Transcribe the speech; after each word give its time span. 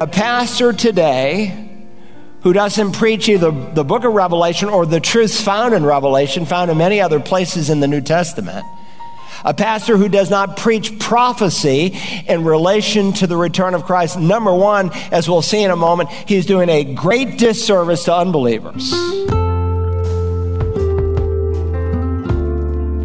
A 0.00 0.06
pastor 0.06 0.72
today 0.72 1.82
who 2.42 2.52
doesn't 2.52 2.92
preach 2.92 3.28
either 3.28 3.50
the 3.50 3.82
book 3.82 4.04
of 4.04 4.12
Revelation 4.12 4.68
or 4.68 4.86
the 4.86 5.00
truths 5.00 5.40
found 5.40 5.74
in 5.74 5.84
Revelation, 5.84 6.46
found 6.46 6.70
in 6.70 6.78
many 6.78 7.00
other 7.00 7.18
places 7.18 7.68
in 7.68 7.80
the 7.80 7.88
New 7.88 8.00
Testament. 8.00 8.64
A 9.44 9.52
pastor 9.52 9.96
who 9.96 10.08
does 10.08 10.30
not 10.30 10.56
preach 10.56 11.00
prophecy 11.00 11.98
in 12.28 12.44
relation 12.44 13.12
to 13.14 13.26
the 13.26 13.36
return 13.36 13.74
of 13.74 13.86
Christ. 13.86 14.16
Number 14.20 14.54
one, 14.54 14.92
as 15.10 15.28
we'll 15.28 15.42
see 15.42 15.64
in 15.64 15.72
a 15.72 15.76
moment, 15.76 16.10
he's 16.10 16.46
doing 16.46 16.68
a 16.68 16.84
great 16.84 17.36
disservice 17.36 18.04
to 18.04 18.14
unbelievers. 18.14 18.92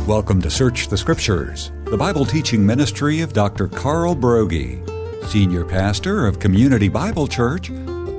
Welcome 0.08 0.44
to 0.44 0.52
Search 0.52 0.90
the 0.90 0.98
Scriptures, 0.98 1.72
the 1.86 1.98
Bible 1.98 2.26
teaching 2.26 2.64
ministry 2.64 3.22
of 3.22 3.34
Dr. 3.34 3.68
Carl 3.68 4.16
Broggi, 4.16 4.93
Senior 5.26 5.66
Pastor 5.66 6.28
of 6.28 6.40
Community 6.40 6.90
Bible 6.90 7.28
Church 7.28 7.70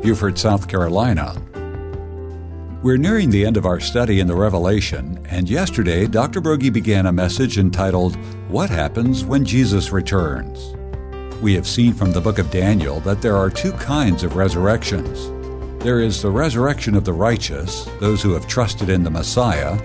Beaufort, 0.02 0.38
South 0.38 0.68
Carolina. 0.68 1.40
We're 2.82 2.96
nearing 2.98 3.30
the 3.30 3.46
end 3.46 3.56
of 3.56 3.66
our 3.66 3.80
study 3.80 4.20
in 4.20 4.26
the 4.26 4.34
Revelation, 4.34 5.24
and 5.30 5.48
yesterday 5.48 6.06
Dr. 6.06 6.40
Broggi 6.40 6.72
began 6.72 7.06
a 7.06 7.12
message 7.12 7.56
entitled, 7.56 8.16
What 8.48 8.68
Happens 8.68 9.24
When 9.24 9.44
Jesus 9.44 9.92
Returns? 9.92 10.74
We 11.40 11.54
have 11.54 11.66
seen 11.66 11.94
from 11.94 12.12
the 12.12 12.20
book 12.20 12.38
of 12.38 12.50
Daniel 12.50 13.00
that 13.00 13.22
there 13.22 13.36
are 13.36 13.48
two 13.48 13.72
kinds 13.72 14.22
of 14.22 14.36
resurrections. 14.36 15.28
There 15.82 16.00
is 16.00 16.20
the 16.20 16.30
resurrection 16.30 16.94
of 16.94 17.04
the 17.04 17.12
righteous, 17.12 17.84
those 18.00 18.22
who 18.22 18.32
have 18.32 18.46
trusted 18.48 18.88
in 18.88 19.04
the 19.04 19.10
Messiah, 19.10 19.80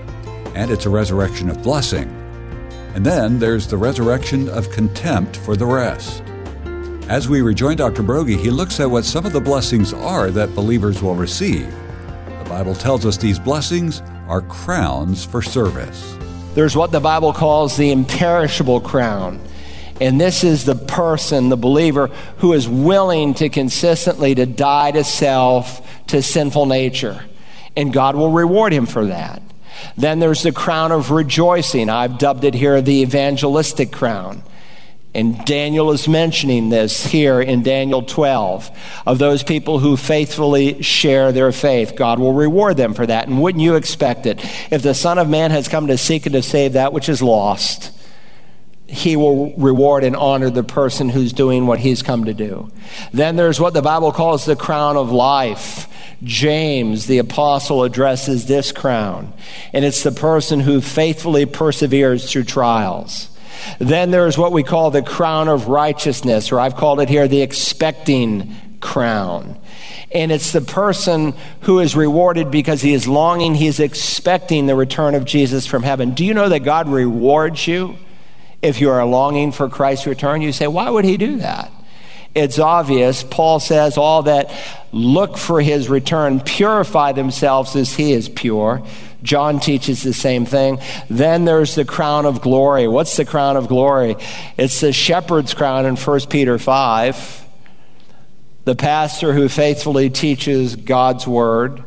and 0.56 0.72
it's 0.72 0.86
a 0.86 0.90
resurrection 0.90 1.50
of 1.50 1.64
blessing. 1.64 2.10
And 2.96 3.06
then 3.06 3.40
there's 3.40 3.68
the 3.68 3.78
resurrection 3.78 4.50
of 4.50 4.72
contempt 4.72 5.38
for 5.38 5.56
the 5.56 5.66
rest. 5.66 6.24
As 7.10 7.28
we 7.28 7.42
rejoin 7.42 7.76
Dr. 7.76 8.04
Broggi, 8.04 8.38
he 8.38 8.52
looks 8.52 8.80
at 8.80 8.92
what 8.92 9.04
some 9.04 9.26
of 9.26 9.34
the 9.34 9.42
blessings 9.42 9.94
are 9.94 10.30
that 10.30 10.54
believers 10.54 11.02
will 11.02 11.16
receive. 11.16 11.68
The 12.44 12.46
Bible 12.48 12.76
tells 12.76 13.04
us 13.04 13.18
these 13.18 13.40
blessings 13.40 14.04
are 14.28 14.42
crowns 14.42 15.26
for 15.26 15.42
service. 15.42 16.16
There's 16.54 16.76
what 16.76 16.92
the 16.92 17.00
Bible 17.00 17.34
calls 17.34 17.76
the 17.76 17.92
imperishable 17.92 18.80
crown. 18.80 19.42
And 20.00 20.22
this 20.22 20.44
is 20.44 20.66
the 20.66 20.76
person, 20.76 21.50
the 21.50 21.58
believer, 21.58 22.12
who 22.38 22.54
is 22.54 22.70
willing 22.70 23.34
to 23.36 23.50
consistently 23.50 24.36
to 24.36 24.46
die 24.46 24.92
to 24.92 25.04
self, 25.04 25.82
to 26.10 26.22
sinful 26.22 26.68
nature. 26.68 27.26
And 27.76 27.92
God 27.92 28.18
will 28.18 28.32
reward 28.32 28.72
him 28.72 28.86
for 28.86 29.06
that. 29.06 29.42
Then 29.98 30.20
there's 30.20 30.44
the 30.44 30.52
crown 30.52 30.92
of 30.92 31.10
rejoicing. 31.10 31.90
I've 31.90 32.20
dubbed 32.20 32.44
it 32.44 32.54
here 32.54 32.80
the 32.84 33.02
evangelistic 33.02 33.92
crown. 33.92 34.44
And 35.14 35.44
Daniel 35.44 35.92
is 35.92 36.08
mentioning 36.08 36.70
this 36.70 37.06
here 37.08 37.42
in 37.42 37.64
Daniel 37.64 38.04
12 38.04 38.70
of 39.08 39.18
those 39.18 39.42
people 39.42 39.80
who 39.80 39.98
faithfully 39.98 40.84
share 40.84 41.32
their 41.32 41.52
faith. 41.52 41.96
God 41.96 42.20
will 42.20 42.34
reward 42.34 42.78
them 42.78 42.94
for 42.94 43.08
that. 43.08 43.28
And 43.28 43.42
wouldn't 43.42 43.64
you 43.64 43.76
expect 43.76 44.28
it? 44.28 44.40
If 44.72 44.84
the 44.84 44.94
Son 44.94 45.18
of 45.18 45.28
Man 45.28 45.50
has 45.50 45.68
come 45.68 45.88
to 45.88 45.98
seek 45.98 46.28
and 46.28 46.34
to 46.34 46.44
save 46.44 46.74
that 46.74 46.94
which 46.94 47.10
is 47.10 47.24
lost, 47.24 47.92
he 48.86 49.16
will 49.16 49.56
reward 49.56 50.04
and 50.04 50.16
honor 50.16 50.52
the 50.52 50.64
person 50.64 51.10
who's 51.10 51.34
doing 51.34 51.66
what 51.66 51.80
he's 51.80 52.04
come 52.04 52.26
to 52.26 52.34
do. 52.34 52.72
Then 53.12 53.36
there's 53.36 53.60
what 53.60 53.74
the 53.74 53.82
Bible 53.82 54.12
calls 54.12 54.46
the 54.46 54.56
crown 54.56 54.96
of 54.96 55.12
life. 55.12 55.88
James, 56.24 57.08
the 57.08 57.20
apostle, 57.20 57.84
addresses 57.84 58.46
this 58.46 58.72
crown, 58.72 59.32
and 59.74 59.86
it's 59.86 60.04
the 60.04 60.12
person 60.12 60.60
who 60.60 60.82
faithfully 60.82 61.46
perseveres 61.46 62.30
through 62.30 62.44
trials. 62.44 63.30
Then 63.80 64.12
there's 64.12 64.38
what 64.38 64.52
we 64.52 64.64
call 64.64 64.92
the 64.92 65.02
crown 65.02 65.48
of 65.48 65.68
righteousness, 65.68 66.52
or 66.52 66.60
I've 66.60 66.76
called 66.76 67.00
it 67.00 67.10
here 67.10 67.28
the 67.28 67.42
expecting 67.42 68.56
crown. 68.80 69.60
And 70.12 70.32
it's 70.32 70.52
the 70.52 70.62
person 70.62 71.34
who 71.62 71.80
is 71.80 71.96
rewarded 71.96 72.52
because 72.52 72.82
he 72.82 72.94
is 72.94 73.08
longing, 73.08 73.56
he 73.56 73.68
is 73.68 73.80
expecting 73.80 74.66
the 74.66 74.76
return 74.76 75.16
of 75.16 75.26
Jesus 75.26 75.66
from 75.66 75.84
heaven. 75.84 76.14
Do 76.14 76.26
you 76.26 76.34
know 76.34 76.50
that 76.50 76.60
God 76.60 76.90
rewards 76.90 77.68
you 77.68 77.96
if 78.62 78.82
you 78.82 78.90
are 78.90 79.06
longing 79.06 79.52
for 79.52 79.70
Christ's 79.70 80.08
return? 80.08 80.42
You 80.42 80.52
say, 80.52 80.68
why 80.68 80.90
would 80.90 81.06
he 81.06 81.18
do 81.18 81.38
that? 81.38 81.72
It's 82.36 82.60
obvious. 82.60 83.24
Paul 83.24 83.60
says, 83.60 83.98
All 83.98 84.24
that 84.24 84.52
look 84.92 85.38
for 85.38 85.62
his 85.62 85.90
return 85.90 86.40
purify 86.40 87.12
themselves 87.12 87.76
as 87.76 87.96
he 87.96 88.14
is 88.14 88.30
pure. 88.30 88.84
John 89.24 89.60
teaches 89.60 90.04
the 90.04 90.14
same 90.14 90.46
thing. 90.46 90.80
Then 91.10 91.46
there's 91.46 91.76
the 91.76 91.86
crown 91.86 92.26
of 92.26 92.42
glory. 92.42 92.88
What's 92.88 93.18
the 93.18 93.26
crown 93.26 93.58
of 93.58 93.68
glory? 93.68 94.16
It's 94.58 94.80
the 94.80 94.94
shepherd's 94.94 95.54
crown 95.54 95.86
in 95.86 95.96
1 95.96 96.20
Peter 96.30 96.58
5. 96.58 97.46
The 98.66 98.76
pastor 98.76 99.34
who 99.34 99.50
faithfully 99.50 100.10
teaches 100.10 100.76
God's 100.76 101.28
word. 101.28 101.84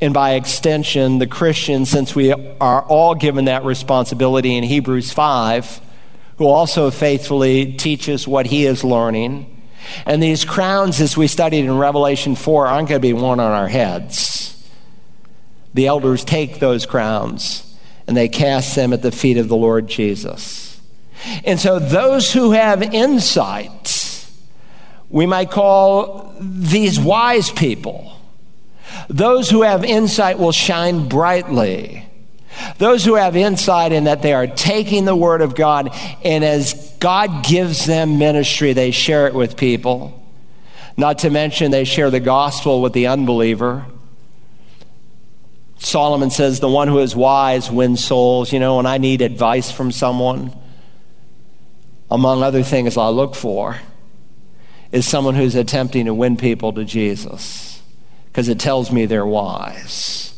And 0.00 0.12
by 0.12 0.32
extension, 0.32 1.18
the 1.18 1.28
Christian, 1.28 1.86
since 1.86 2.14
we 2.14 2.32
are 2.32 2.82
all 2.82 3.14
given 3.14 3.44
that 3.44 3.64
responsibility 3.64 4.56
in 4.56 4.64
Hebrews 4.64 5.12
5, 5.12 5.80
who 6.38 6.46
also 6.46 6.90
faithfully 6.90 7.74
teaches 7.74 8.26
what 8.26 8.46
he 8.46 8.66
is 8.66 8.82
learning. 8.82 9.62
And 10.04 10.20
these 10.20 10.44
crowns, 10.44 11.00
as 11.00 11.16
we 11.16 11.28
studied 11.28 11.60
in 11.60 11.78
Revelation 11.78 12.34
4, 12.34 12.66
aren't 12.66 12.88
going 12.88 13.00
to 13.00 13.06
be 13.06 13.12
worn 13.12 13.38
on 13.38 13.52
our 13.52 13.68
heads 13.68 14.41
the 15.74 15.86
elders 15.86 16.24
take 16.24 16.58
those 16.58 16.86
crowns 16.86 17.76
and 18.06 18.16
they 18.16 18.28
cast 18.28 18.74
them 18.74 18.92
at 18.92 19.02
the 19.02 19.12
feet 19.12 19.38
of 19.38 19.48
the 19.48 19.56
Lord 19.56 19.88
Jesus. 19.88 20.80
And 21.44 21.58
so 21.58 21.78
those 21.78 22.32
who 22.32 22.52
have 22.52 22.82
insight, 22.82 24.28
we 25.08 25.26
might 25.26 25.50
call 25.50 26.34
these 26.40 26.98
wise 26.98 27.50
people. 27.50 28.16
Those 29.08 29.50
who 29.50 29.62
have 29.62 29.84
insight 29.84 30.38
will 30.38 30.52
shine 30.52 31.08
brightly. 31.08 32.06
Those 32.78 33.04
who 33.04 33.14
have 33.14 33.36
insight 33.36 33.92
in 33.92 34.04
that 34.04 34.22
they 34.22 34.34
are 34.34 34.46
taking 34.46 35.04
the 35.04 35.16
word 35.16 35.40
of 35.40 35.54
God 35.54 35.90
and 36.24 36.44
as 36.44 36.94
God 36.98 37.44
gives 37.44 37.86
them 37.86 38.18
ministry, 38.18 38.72
they 38.72 38.90
share 38.90 39.26
it 39.26 39.34
with 39.34 39.56
people. 39.56 40.18
Not 40.96 41.20
to 41.20 41.30
mention, 41.30 41.70
they 41.70 41.84
share 41.84 42.10
the 42.10 42.20
gospel 42.20 42.82
with 42.82 42.92
the 42.92 43.06
unbeliever. 43.06 43.86
Solomon 45.84 46.30
says, 46.30 46.60
The 46.60 46.68
one 46.68 46.88
who 46.88 47.00
is 47.00 47.14
wise 47.16 47.70
wins 47.70 48.04
souls. 48.04 48.52
You 48.52 48.60
know, 48.60 48.76
when 48.76 48.86
I 48.86 48.98
need 48.98 49.20
advice 49.20 49.70
from 49.70 49.90
someone, 49.90 50.54
among 52.10 52.42
other 52.42 52.62
things 52.62 52.96
I 52.96 53.08
look 53.08 53.34
for, 53.34 53.78
is 54.92 55.08
someone 55.08 55.34
who's 55.34 55.54
attempting 55.54 56.06
to 56.06 56.14
win 56.14 56.36
people 56.36 56.72
to 56.74 56.84
Jesus 56.84 57.82
because 58.26 58.48
it 58.48 58.60
tells 58.60 58.92
me 58.92 59.06
they're 59.06 59.26
wise. 59.26 60.28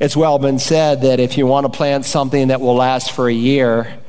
It's 0.00 0.16
well 0.16 0.38
been 0.38 0.58
said 0.58 1.02
that 1.02 1.20
if 1.20 1.38
you 1.38 1.46
want 1.46 1.64
to 1.64 1.74
plant 1.74 2.04
something 2.04 2.48
that 2.48 2.60
will 2.60 2.74
last 2.74 3.12
for 3.12 3.28
a 3.28 3.32
year, 3.32 4.00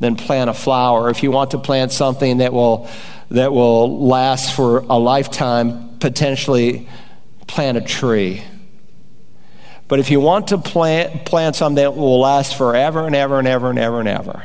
then 0.00 0.16
plant 0.16 0.50
a 0.50 0.54
flower. 0.54 1.10
If 1.10 1.22
you 1.22 1.30
want 1.30 1.52
to 1.52 1.58
plant 1.58 1.92
something 1.92 2.38
that 2.38 2.52
will, 2.52 2.88
that 3.30 3.52
will 3.52 4.06
last 4.08 4.56
for 4.56 4.78
a 4.78 4.98
lifetime, 4.98 5.98
potentially 5.98 6.88
plant 7.46 7.76
a 7.76 7.82
tree. 7.82 8.42
But 9.90 9.98
if 9.98 10.08
you 10.08 10.20
want 10.20 10.46
to 10.48 10.58
plant, 10.58 11.24
plant 11.24 11.56
something 11.56 11.82
that 11.82 11.96
will 11.96 12.20
last 12.20 12.56
forever 12.56 13.06
and 13.06 13.16
ever 13.16 13.40
and 13.40 13.48
ever 13.48 13.70
and 13.70 13.78
ever 13.78 13.98
and 13.98 14.08
ever, 14.08 14.44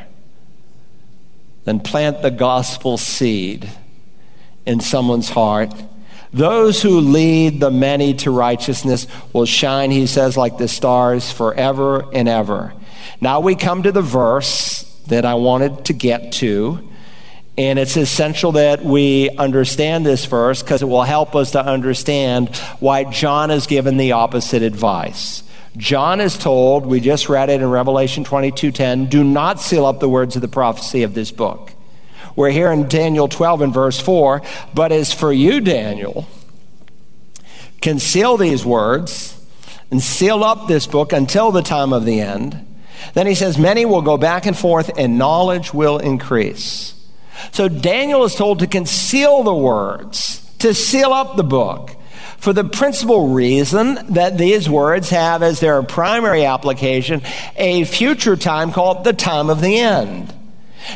then 1.65 1.79
plant 1.79 2.23
the 2.23 2.31
gospel 2.31 2.97
seed 2.97 3.69
in 4.65 4.79
someone's 4.79 5.29
heart. 5.29 5.71
Those 6.33 6.81
who 6.81 6.99
lead 6.99 7.59
the 7.59 7.69
many 7.69 8.15
to 8.15 8.31
righteousness 8.31 9.05
will 9.33 9.45
shine, 9.45 9.91
he 9.91 10.07
says, 10.07 10.35
like 10.35 10.57
the 10.57 10.67
stars 10.67 11.31
forever 11.31 12.11
and 12.11 12.27
ever. 12.27 12.73
Now 13.21 13.39
we 13.39 13.53
come 13.55 13.83
to 13.83 13.91
the 13.91 14.01
verse 14.01 14.81
that 15.09 15.25
I 15.25 15.35
wanted 15.35 15.85
to 15.85 15.93
get 15.93 16.31
to. 16.33 16.89
And 17.57 17.79
it's 17.79 17.95
essential 17.95 18.53
that 18.53 18.83
we 18.83 19.29
understand 19.29 20.05
this 20.05 20.25
verse 20.25 20.61
because 20.61 20.81
it 20.81 20.87
will 20.87 21.03
help 21.03 21.35
us 21.35 21.51
to 21.51 21.65
understand 21.65 22.55
why 22.79 23.05
John 23.05 23.49
is 23.49 23.65
given 23.65 23.95
the 23.95 24.11
opposite 24.11 24.61
advice. 24.61 25.43
John 25.77 26.21
is 26.21 26.37
told, 26.37 26.85
we 26.85 26.99
just 26.99 27.29
read 27.29 27.49
it 27.49 27.61
in 27.61 27.69
Revelation 27.69 28.23
22:10, 28.23 29.09
do 29.09 29.23
not 29.23 29.61
seal 29.61 29.85
up 29.85 29.99
the 29.99 30.09
words 30.09 30.35
of 30.35 30.41
the 30.41 30.47
prophecy 30.47 31.03
of 31.03 31.13
this 31.13 31.31
book. 31.31 31.71
We're 32.35 32.51
here 32.51 32.71
in 32.71 32.89
Daniel 32.89 33.27
12 33.29 33.61
and 33.61 33.73
verse 33.73 33.99
4, 33.99 34.41
but 34.73 34.91
as 34.91 35.13
for 35.13 35.31
you, 35.31 35.61
Daniel, 35.61 36.27
conceal 37.81 38.35
these 38.35 38.65
words 38.65 39.39
and 39.91 40.01
seal 40.01 40.43
up 40.43 40.67
this 40.67 40.87
book 40.87 41.13
until 41.13 41.51
the 41.51 41.61
time 41.61 41.93
of 41.93 42.03
the 42.03 42.19
end. 42.19 42.65
Then 43.13 43.27
he 43.27 43.35
says, 43.35 43.57
Many 43.57 43.85
will 43.85 44.01
go 44.01 44.17
back 44.17 44.45
and 44.45 44.57
forth, 44.57 44.91
and 44.97 45.17
knowledge 45.17 45.73
will 45.73 45.97
increase. 45.97 46.93
So 47.51 47.67
Daniel 47.67 48.23
is 48.23 48.35
told 48.35 48.59
to 48.59 48.67
conceal 48.67 49.43
the 49.43 49.53
words, 49.53 50.41
to 50.59 50.73
seal 50.73 51.11
up 51.11 51.35
the 51.35 51.43
book, 51.43 51.95
for 52.37 52.53
the 52.53 52.63
principal 52.63 53.29
reason 53.29 54.13
that 54.13 54.37
these 54.37 54.69
words 54.69 55.09
have 55.09 55.41
as 55.41 55.59
their 55.59 55.81
primary 55.83 56.45
application 56.45 57.21
a 57.55 57.85
future 57.85 58.35
time 58.35 58.71
called 58.71 59.03
the 59.03 59.13
time 59.13 59.49
of 59.49 59.61
the 59.61 59.79
end. 59.79 60.33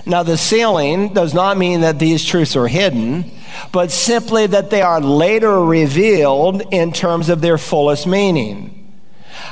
Now, 0.06 0.24
the 0.24 0.38
sealing 0.38 1.14
does 1.14 1.34
not 1.34 1.58
mean 1.58 1.82
that 1.82 1.98
these 1.98 2.24
truths 2.24 2.56
are 2.56 2.68
hidden, 2.68 3.32
but 3.72 3.92
simply 3.92 4.46
that 4.48 4.70
they 4.70 4.82
are 4.82 5.02
later 5.02 5.64
revealed 5.64 6.62
in 6.72 6.94
terms 6.94 7.30
of 7.30 7.42
their 7.42 7.58
fullest 7.58 8.06
meaning. 8.06 8.79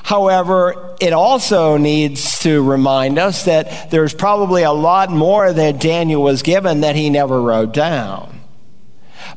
However, 0.03 0.95
it 0.99 1.13
also 1.13 1.77
needs 1.77 2.39
to 2.39 2.63
remind 2.63 3.19
us 3.19 3.45
that 3.45 3.91
there's 3.91 4.13
probably 4.13 4.63
a 4.63 4.71
lot 4.71 5.11
more 5.11 5.51
that 5.51 5.79
Daniel 5.79 6.23
was 6.23 6.41
given 6.41 6.81
that 6.81 6.95
he 6.95 7.09
never 7.09 7.41
wrote 7.41 7.73
down. 7.73 8.37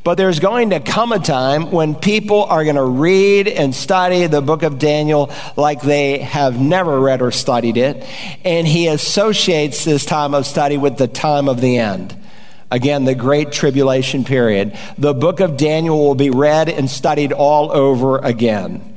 But 0.02 0.14
there's 0.14 0.40
going 0.40 0.70
to 0.70 0.80
come 0.80 1.12
a 1.12 1.18
time 1.18 1.72
when 1.72 1.94
people 1.94 2.44
are 2.44 2.64
going 2.64 2.76
to 2.76 2.84
read 2.84 3.48
and 3.48 3.74
study 3.74 4.26
the 4.26 4.40
book 4.40 4.62
of 4.62 4.78
Daniel 4.78 5.30
like 5.56 5.82
they 5.82 6.18
have 6.18 6.58
never 6.58 6.98
read 6.98 7.20
or 7.20 7.30
studied 7.30 7.76
it. 7.76 8.06
And 8.44 8.66
he 8.66 8.86
associates 8.86 9.84
this 9.84 10.06
time 10.06 10.32
of 10.32 10.46
study 10.46 10.78
with 10.78 10.96
the 10.96 11.08
time 11.08 11.48
of 11.48 11.60
the 11.60 11.78
end. 11.78 12.16
Again, 12.70 13.04
the 13.04 13.14
Great 13.14 13.52
Tribulation 13.52 14.24
period. 14.24 14.78
The 14.96 15.12
book 15.12 15.40
of 15.40 15.56
Daniel 15.56 15.98
will 15.98 16.14
be 16.14 16.30
read 16.30 16.68
and 16.68 16.88
studied 16.88 17.32
all 17.32 17.70
over 17.72 18.18
again. 18.18 18.89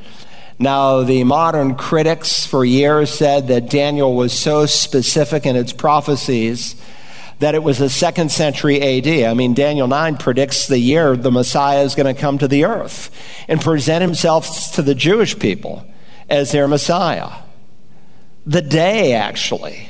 Now, 0.59 1.01
the 1.01 1.23
modern 1.23 1.75
critics 1.75 2.45
for 2.45 2.63
years 2.63 3.11
said 3.11 3.47
that 3.47 3.69
Daniel 3.69 4.15
was 4.15 4.33
so 4.33 4.65
specific 4.65 5.45
in 5.45 5.55
its 5.55 5.73
prophecies 5.73 6.75
that 7.39 7.55
it 7.55 7.63
was 7.63 7.79
the 7.79 7.89
second 7.89 8.31
century 8.31 8.81
AD. 8.81 9.29
I 9.29 9.33
mean, 9.33 9.53
Daniel 9.53 9.87
9 9.87 10.17
predicts 10.17 10.67
the 10.67 10.77
year 10.77 11.17
the 11.17 11.31
Messiah 11.31 11.81
is 11.81 11.95
going 11.95 12.13
to 12.13 12.19
come 12.19 12.37
to 12.37 12.47
the 12.47 12.65
earth 12.65 13.09
and 13.47 13.59
present 13.59 14.01
himself 14.01 14.73
to 14.73 14.81
the 14.81 14.95
Jewish 14.95 15.37
people 15.37 15.85
as 16.29 16.51
their 16.51 16.67
Messiah. 16.67 17.31
The 18.45 18.61
day, 18.61 19.13
actually. 19.13 19.89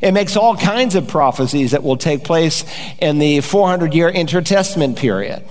It 0.00 0.12
makes 0.12 0.36
all 0.36 0.56
kinds 0.56 0.94
of 0.94 1.08
prophecies 1.08 1.70
that 1.70 1.82
will 1.82 1.96
take 1.96 2.24
place 2.24 2.64
in 3.00 3.18
the 3.18 3.40
400 3.40 3.94
year 3.94 4.08
intertestament 4.08 4.98
period. 4.98 5.42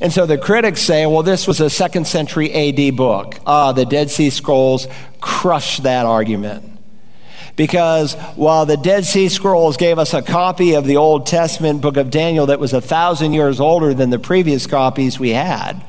And 0.00 0.12
so 0.12 0.26
the 0.26 0.38
critics 0.38 0.82
say, 0.82 1.06
well, 1.06 1.22
this 1.22 1.46
was 1.46 1.60
a 1.60 1.70
second 1.70 2.06
century 2.06 2.52
AD 2.52 2.96
book. 2.96 3.38
Ah, 3.46 3.72
the 3.72 3.84
Dead 3.84 4.10
Sea 4.10 4.30
Scrolls 4.30 4.86
crush 5.20 5.78
that 5.78 6.06
argument. 6.06 6.68
Because 7.54 8.14
while 8.36 8.64
the 8.64 8.76
Dead 8.76 9.04
Sea 9.04 9.28
Scrolls 9.28 9.76
gave 9.76 9.98
us 9.98 10.14
a 10.14 10.22
copy 10.22 10.74
of 10.74 10.86
the 10.86 10.96
Old 10.96 11.26
Testament 11.26 11.82
book 11.82 11.96
of 11.96 12.10
Daniel 12.10 12.46
that 12.46 12.60
was 12.60 12.72
a 12.72 12.80
thousand 12.80 13.34
years 13.34 13.60
older 13.60 13.92
than 13.92 14.10
the 14.10 14.18
previous 14.18 14.66
copies 14.66 15.18
we 15.18 15.30
had, 15.30 15.84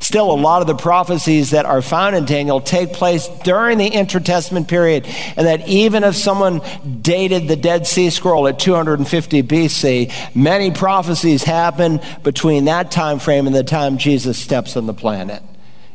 Still, 0.00 0.32
a 0.32 0.34
lot 0.34 0.62
of 0.62 0.66
the 0.66 0.74
prophecies 0.74 1.50
that 1.50 1.66
are 1.66 1.82
found 1.82 2.16
in 2.16 2.24
Daniel 2.24 2.60
take 2.60 2.92
place 2.94 3.28
during 3.44 3.76
the 3.76 3.86
intertestament 3.86 4.66
period, 4.66 5.06
and 5.36 5.46
that 5.46 5.68
even 5.68 6.04
if 6.04 6.16
someone 6.16 6.62
dated 7.02 7.48
the 7.48 7.56
Dead 7.56 7.86
Sea 7.86 8.08
Scroll 8.08 8.48
at 8.48 8.58
250 8.58 9.42
BC, 9.42 10.34
many 10.34 10.70
prophecies 10.70 11.44
happen 11.44 12.00
between 12.22 12.64
that 12.64 12.90
time 12.90 13.18
frame 13.18 13.46
and 13.46 13.54
the 13.54 13.62
time 13.62 13.98
Jesus 13.98 14.38
steps 14.38 14.76
on 14.76 14.86
the 14.86 14.94
planet. 14.94 15.42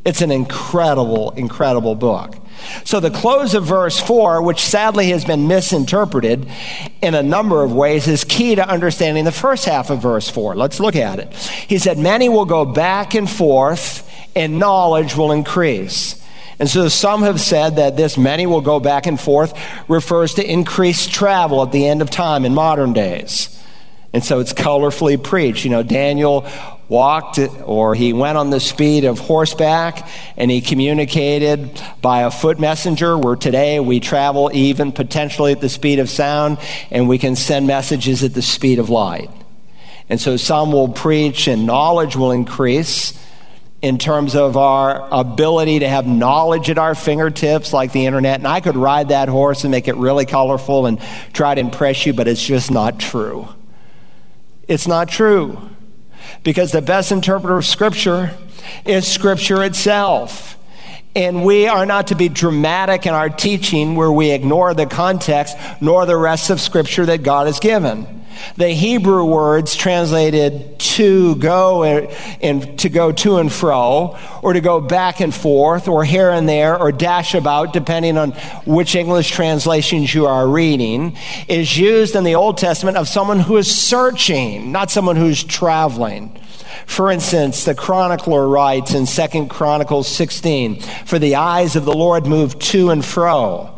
It's 0.06 0.22
an 0.22 0.32
incredible, 0.32 1.32
incredible 1.32 1.96
book. 1.96 2.36
So, 2.84 3.00
the 3.00 3.10
close 3.12 3.54
of 3.54 3.66
verse 3.66 4.00
4, 4.00 4.42
which 4.42 4.62
sadly 4.62 5.08
has 5.10 5.26
been 5.26 5.48
misinterpreted 5.48 6.48
in 7.02 7.16
a 7.16 7.24
number 7.24 7.64
of 7.64 7.74
ways, 7.74 8.08
is 8.08 8.24
key 8.24 8.56
to 8.56 8.68
understanding 8.68 9.26
the 9.26 9.32
first 9.32 9.66
half 9.66 9.90
of 9.90 10.02
verse 10.02 10.30
4. 10.30 10.56
Let's 10.56 10.80
look 10.80 10.96
at 10.96 11.20
it. 11.20 11.34
He 11.34 11.80
said, 11.80 11.98
Many 11.98 12.30
will 12.30 12.46
go 12.46 12.64
back 12.66 13.16
and 13.16 13.30
forth, 13.30 14.10
and 14.36 14.60
knowledge 14.60 15.16
will 15.16 15.32
increase. 15.32 16.22
And 16.60 16.70
so 16.70 16.88
some 16.88 17.24
have 17.24 17.42
said 17.42 17.78
that 17.78 17.98
this 17.98 18.18
many 18.18 18.46
will 18.46 18.62
go 18.62 18.80
back 18.80 19.08
and 19.08 19.20
forth 19.20 19.54
refers 19.90 20.36
to 20.36 20.50
increased 20.50 21.12
travel 21.12 21.62
at 21.64 21.72
the 21.72 21.86
end 21.88 22.02
of 22.02 22.10
time 22.10 22.46
in 22.46 22.54
modern 22.54 22.94
days. 22.94 23.52
And 24.14 24.24
so 24.24 24.40
it's 24.40 24.54
colorfully 24.54 25.22
preached. 25.22 25.66
You 25.66 25.72
know, 25.72 25.84
Daniel 25.84 26.48
walked 26.88 27.40
or 27.64 27.96
he 27.96 28.14
went 28.14 28.38
on 28.38 28.50
the 28.50 28.60
speed 28.60 29.06
of 29.06 29.20
horseback 29.20 30.08
and 30.38 30.52
he 30.52 30.62
communicated 30.62 31.82
by 32.02 32.22
a 32.22 32.32
foot 32.32 32.60
messenger 32.60 33.18
where 33.18 33.36
today 33.36 33.80
we 33.80 34.00
travel 34.00 34.52
even 34.54 34.92
potentially 34.92 35.52
at 35.52 35.62
the 35.62 35.70
speed 35.70 36.00
of 36.00 36.10
sound 36.10 36.58
and 36.92 37.10
we 37.10 37.18
can 37.18 37.36
send 37.36 37.66
messages 37.66 38.24
at 38.24 38.34
the 38.34 38.42
speed 38.42 38.80
of 38.80 38.90
light. 38.90 39.30
And 40.10 40.22
so 40.22 40.38
some 40.38 40.72
will 40.72 40.90
preach 40.90 41.48
and 41.48 41.66
knowledge 41.66 42.16
will 42.16 42.32
increase 42.32 43.20
in 43.82 43.98
terms 43.98 44.36
of 44.36 44.56
our 44.56 45.08
ability 45.12 45.80
to 45.80 45.88
have 45.88 46.08
knowledge 46.08 46.70
at 46.70 46.78
our 46.78 46.96
fingertips 46.96 47.74
like 47.74 47.92
the 47.92 48.06
internet. 48.06 48.40
And 48.40 48.48
i 48.48 48.60
could 48.60 48.78
ride 48.78 49.10
that 49.10 49.28
horse 49.28 49.64
and 49.64 49.72
make 49.72 49.88
it 49.88 49.96
really 49.96 50.26
colorful 50.26 50.86
and 50.86 51.00
try 51.34 51.56
to 51.56 51.62
impress 51.62 52.06
you 52.06 52.14
but 52.14 52.28
it's 52.28 52.46
just 52.46 52.70
not 52.70 53.00
true. 53.00 53.48
It's 54.68 54.88
not 54.88 55.10
true 55.10 55.75
because 56.44 56.72
the 56.72 56.82
best 56.82 57.12
interpreter 57.12 57.58
of 57.58 57.66
Scripture 57.66 58.36
is 58.86 59.08
Scripture 59.08 59.64
itself. 59.64 60.58
And 61.16 61.46
we 61.46 61.68
are 61.68 61.86
not 61.86 62.08
to 62.08 62.16
be 62.16 62.28
dramatic 62.28 63.06
in 63.06 63.14
our 63.14 63.30
teaching 63.30 63.96
where 63.96 64.12
we 64.12 64.32
ignore 64.32 64.74
the 64.74 64.86
context 64.86 65.56
nor 65.80 66.06
the 66.06 66.18
rest 66.18 66.50
of 66.50 66.60
Scripture 66.60 67.06
that 67.06 67.24
God 67.24 67.48
has 67.48 67.60
given. 67.60 68.25
The 68.58 68.70
Hebrew 68.70 69.26
words 69.26 69.76
translated 69.76 70.80
to 70.80 71.36
go 71.36 71.84
and 71.84 72.80
to 72.80 72.90
go 72.90 73.12
to 73.12 73.38
and 73.38 73.52
fro, 73.52 74.18
or 74.42 74.54
to 74.54 74.62
go 74.62 74.80
back 74.80 75.20
and 75.20 75.34
forth, 75.34 75.88
or 75.88 76.04
here 76.04 76.30
and 76.30 76.48
there, 76.48 76.78
or 76.78 76.92
dash 76.92 77.36
about, 77.36 77.74
depending 77.74 78.18
on 78.18 78.32
which 78.66 78.96
English 78.96 79.32
translations 79.32 80.14
you 80.14 80.26
are 80.26 80.48
reading, 80.48 81.18
is 81.48 81.78
used 81.78 82.16
in 82.16 82.24
the 82.24 82.36
Old 82.36 82.58
Testament 82.58 82.98
of 82.98 83.08
someone 83.08 83.40
who 83.40 83.58
is 83.58 83.74
searching, 83.74 84.72
not 84.72 84.92
someone 84.92 85.16
who's 85.16 85.44
traveling. 85.44 86.40
For 86.86 87.12
instance, 87.12 87.66
the 87.66 87.76
chronicler 87.76 88.48
writes 88.48 88.94
in 88.94 89.06
2 89.06 89.48
Chronicles 89.48 90.08
16, 90.08 90.82
For 91.06 91.20
the 91.20 91.36
eyes 91.36 91.76
of 91.76 91.86
the 91.86 91.94
Lord 91.94 92.26
move 92.26 92.60
to 92.60 92.90
and 92.90 93.04
fro 93.04 93.75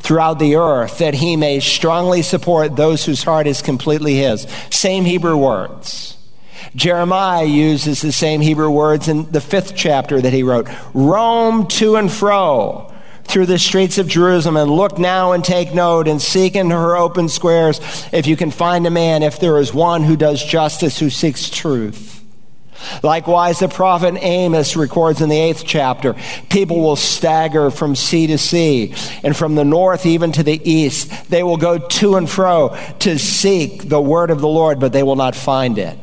throughout 0.00 0.38
the 0.38 0.56
earth 0.56 0.98
that 0.98 1.14
he 1.14 1.36
may 1.36 1.60
strongly 1.60 2.22
support 2.22 2.76
those 2.76 3.04
whose 3.04 3.22
heart 3.22 3.46
is 3.46 3.62
completely 3.62 4.16
his. 4.16 4.46
Same 4.70 5.04
Hebrew 5.04 5.36
words. 5.36 6.16
Jeremiah 6.74 7.44
uses 7.44 8.02
the 8.02 8.12
same 8.12 8.40
Hebrew 8.40 8.70
words 8.70 9.08
in 9.08 9.30
the 9.30 9.40
fifth 9.40 9.74
chapter 9.74 10.20
that 10.20 10.32
he 10.32 10.42
wrote 10.42 10.68
roam 10.92 11.66
to 11.68 11.96
and 11.96 12.10
fro 12.10 12.92
through 13.24 13.46
the 13.46 13.58
streets 13.58 13.98
of 13.98 14.08
Jerusalem 14.08 14.56
and 14.56 14.70
look 14.70 14.98
now 14.98 15.32
and 15.32 15.44
take 15.44 15.74
note 15.74 16.08
and 16.08 16.20
seek 16.20 16.56
in 16.56 16.70
her 16.70 16.96
open 16.96 17.28
squares 17.28 17.80
if 18.12 18.26
you 18.26 18.36
can 18.36 18.50
find 18.50 18.86
a 18.86 18.90
man, 18.90 19.22
if 19.22 19.38
there 19.38 19.58
is 19.58 19.72
one 19.72 20.02
who 20.02 20.16
does 20.16 20.42
justice, 20.42 20.98
who 20.98 21.10
seeks 21.10 21.50
truth. 21.50 22.17
Likewise, 23.02 23.58
the 23.58 23.68
prophet 23.68 24.16
Amos 24.20 24.76
records 24.76 25.20
in 25.20 25.28
the 25.28 25.38
eighth 25.38 25.64
chapter 25.66 26.14
people 26.48 26.80
will 26.80 26.96
stagger 26.96 27.70
from 27.70 27.94
sea 27.94 28.26
to 28.28 28.38
sea, 28.38 28.94
and 29.22 29.36
from 29.36 29.54
the 29.54 29.64
north 29.64 30.06
even 30.06 30.32
to 30.32 30.42
the 30.42 30.60
east. 30.70 31.30
They 31.30 31.42
will 31.42 31.56
go 31.56 31.78
to 31.78 32.16
and 32.16 32.28
fro 32.28 32.76
to 33.00 33.18
seek 33.18 33.88
the 33.88 34.00
word 34.00 34.30
of 34.30 34.40
the 34.40 34.48
Lord, 34.48 34.80
but 34.80 34.92
they 34.92 35.02
will 35.02 35.16
not 35.16 35.34
find 35.34 35.78
it. 35.78 35.98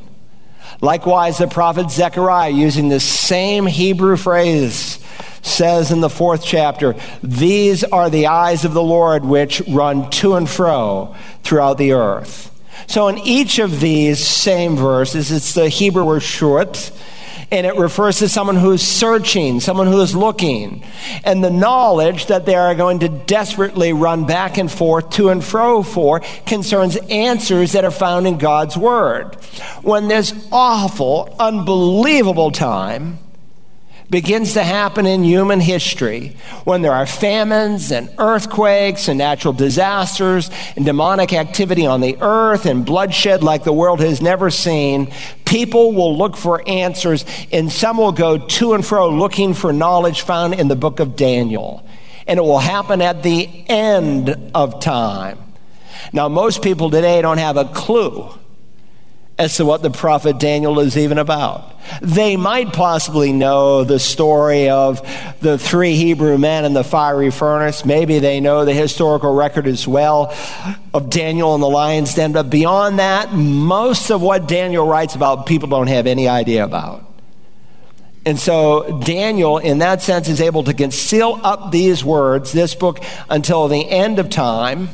Likewise, 0.81 1.37
the 1.37 1.47
prophet 1.47 1.89
Zechariah, 1.89 2.49
using 2.49 2.89
the 2.89 2.99
same 2.99 3.65
Hebrew 3.65 4.17
phrase, 4.17 4.99
says 5.41 5.91
in 5.91 6.01
the 6.01 6.09
fourth 6.09 6.43
chapter, 6.43 6.95
These 7.23 7.83
are 7.83 8.09
the 8.09 8.27
eyes 8.27 8.65
of 8.65 8.73
the 8.73 8.83
Lord 8.83 9.23
which 9.23 9.61
run 9.67 10.09
to 10.11 10.35
and 10.35 10.49
fro 10.49 11.15
throughout 11.43 11.77
the 11.77 11.93
earth. 11.93 12.51
So 12.87 13.07
in 13.07 13.17
each 13.19 13.59
of 13.59 13.79
these 13.79 14.25
same 14.25 14.75
verses, 14.75 15.31
it's 15.31 15.53
the 15.53 15.69
Hebrew 15.69 16.05
word 16.05 16.21
shut, 16.21 16.91
and 17.51 17.65
it 17.65 17.75
refers 17.75 18.19
to 18.19 18.29
someone 18.29 18.55
who 18.55 18.71
is 18.71 18.85
searching, 18.85 19.59
someone 19.59 19.87
who 19.87 20.01
is 20.01 20.15
looking, 20.15 20.83
and 21.23 21.43
the 21.43 21.49
knowledge 21.49 22.27
that 22.27 22.45
they 22.45 22.55
are 22.55 22.75
going 22.75 22.99
to 22.99 23.09
desperately 23.09 23.93
run 23.93 24.25
back 24.25 24.57
and 24.57 24.71
forth 24.71 25.09
to 25.11 25.29
and 25.29 25.43
fro 25.43 25.83
for 25.83 26.21
concerns 26.45 26.95
answers 27.09 27.73
that 27.73 27.85
are 27.85 27.91
found 27.91 28.27
in 28.27 28.37
God's 28.37 28.75
Word. 28.75 29.35
When 29.81 30.07
this 30.07 30.33
awful, 30.51 31.35
unbelievable 31.39 32.51
time 32.51 33.19
begins 34.15 34.53
to 34.53 34.63
happen 34.63 35.05
in 35.05 35.25
human 35.25 35.59
history 35.59 36.37
when 36.63 36.81
there 36.81 36.93
are 36.93 37.05
famines 37.05 37.91
and 37.91 38.09
earthquakes 38.17 39.09
and 39.09 39.17
natural 39.17 39.51
disasters 39.51 40.49
and 40.77 40.85
demonic 40.85 41.33
activity 41.33 41.85
on 41.85 41.99
the 41.99 42.15
earth 42.21 42.65
and 42.65 42.85
bloodshed 42.85 43.43
like 43.43 43.65
the 43.65 43.73
world 43.73 43.99
has 43.99 44.21
never 44.21 44.49
seen. 44.49 45.11
People 45.43 45.91
will 45.91 46.17
look 46.17 46.37
for 46.37 46.65
answers, 46.65 47.25
and 47.51 47.69
some 47.69 47.97
will 47.97 48.13
go 48.13 48.37
to 48.37 48.73
and 48.73 48.85
fro 48.85 49.09
looking 49.09 49.53
for 49.53 49.73
knowledge 49.73 50.21
found 50.21 50.53
in 50.53 50.69
the 50.69 50.77
book 50.77 51.01
of 51.01 51.17
Daniel. 51.17 51.85
And 52.25 52.39
it 52.39 52.41
will 52.41 52.59
happen 52.59 53.01
at 53.01 53.21
the 53.21 53.49
end 53.67 54.29
of 54.55 54.79
time. 54.79 55.39
Now, 56.13 56.29
most 56.29 56.61
people 56.61 56.89
today 56.89 57.21
don't 57.21 57.39
have 57.39 57.57
a 57.57 57.65
clue 57.65 58.33
as 59.37 59.57
to 59.57 59.65
what 59.65 59.81
the 59.81 59.89
prophet 59.89 60.39
Daniel 60.39 60.79
is 60.79 60.97
even 60.97 61.17
about. 61.17 61.73
They 62.01 62.37
might 62.37 62.71
possibly 62.71 63.33
know 63.33 63.83
the 63.83 63.99
story 63.99 64.69
of 64.69 65.01
the 65.41 65.57
three 65.57 65.95
Hebrew 65.95 66.37
men 66.37 66.63
in 66.63 66.73
the 66.73 66.85
fiery 66.85 67.31
furnace. 67.31 67.83
Maybe 67.83 68.19
they 68.19 68.39
know 68.39 68.63
the 68.63 68.73
historical 68.73 69.35
record 69.35 69.67
as 69.67 69.85
well 69.85 70.33
of 70.93 71.09
Daniel 71.09 71.53
and 71.53 71.61
the 71.61 71.69
lion's 71.69 72.13
den. 72.13 72.31
But 72.31 72.49
beyond 72.49 72.99
that, 72.99 73.33
most 73.33 74.09
of 74.09 74.21
what 74.21 74.47
Daniel 74.47 74.87
writes 74.87 75.15
about, 75.15 75.45
people 75.45 75.67
don't 75.67 75.87
have 75.87 76.07
any 76.07 76.29
idea 76.29 76.63
about. 76.63 77.03
And 78.25 78.39
so 78.39 79.01
Daniel, 79.01 79.57
in 79.57 79.79
that 79.79 80.01
sense, 80.01 80.29
is 80.29 80.41
able 80.41 80.63
to 80.63 80.73
conceal 80.73 81.39
up 81.43 81.71
these 81.71 82.03
words, 82.03 82.53
this 82.53 82.73
book, 82.73 83.03
until 83.29 83.67
the 83.67 83.87
end 83.87 84.17
of 84.17 84.29
time 84.29 84.89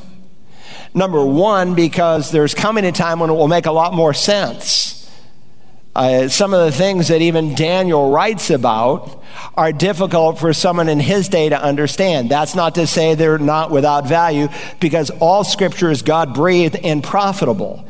Number 0.93 1.25
one, 1.25 1.73
because 1.75 2.31
there's 2.31 2.53
coming 2.53 2.85
a 2.85 2.91
time 2.91 3.19
when 3.19 3.29
it 3.29 3.33
will 3.33 3.47
make 3.47 3.65
a 3.65 3.71
lot 3.71 3.93
more 3.93 4.13
sense. 4.13 4.97
Uh, 5.93 6.29
some 6.29 6.53
of 6.53 6.65
the 6.65 6.71
things 6.71 7.09
that 7.09 7.21
even 7.21 7.53
Daniel 7.53 8.11
writes 8.11 8.49
about 8.49 9.21
are 9.55 9.73
difficult 9.73 10.39
for 10.39 10.53
someone 10.53 10.87
in 10.87 10.99
his 10.99 11.27
day 11.27 11.49
to 11.49 11.61
understand. 11.61 12.29
That's 12.29 12.55
not 12.55 12.75
to 12.75 12.87
say 12.87 13.15
they're 13.15 13.37
not 13.37 13.71
without 13.71 14.07
value, 14.07 14.47
because 14.79 15.09
all 15.09 15.43
scripture 15.43 15.91
is 15.91 16.01
God 16.01 16.33
breathed 16.33 16.77
and 16.77 17.03
profitable. 17.03 17.85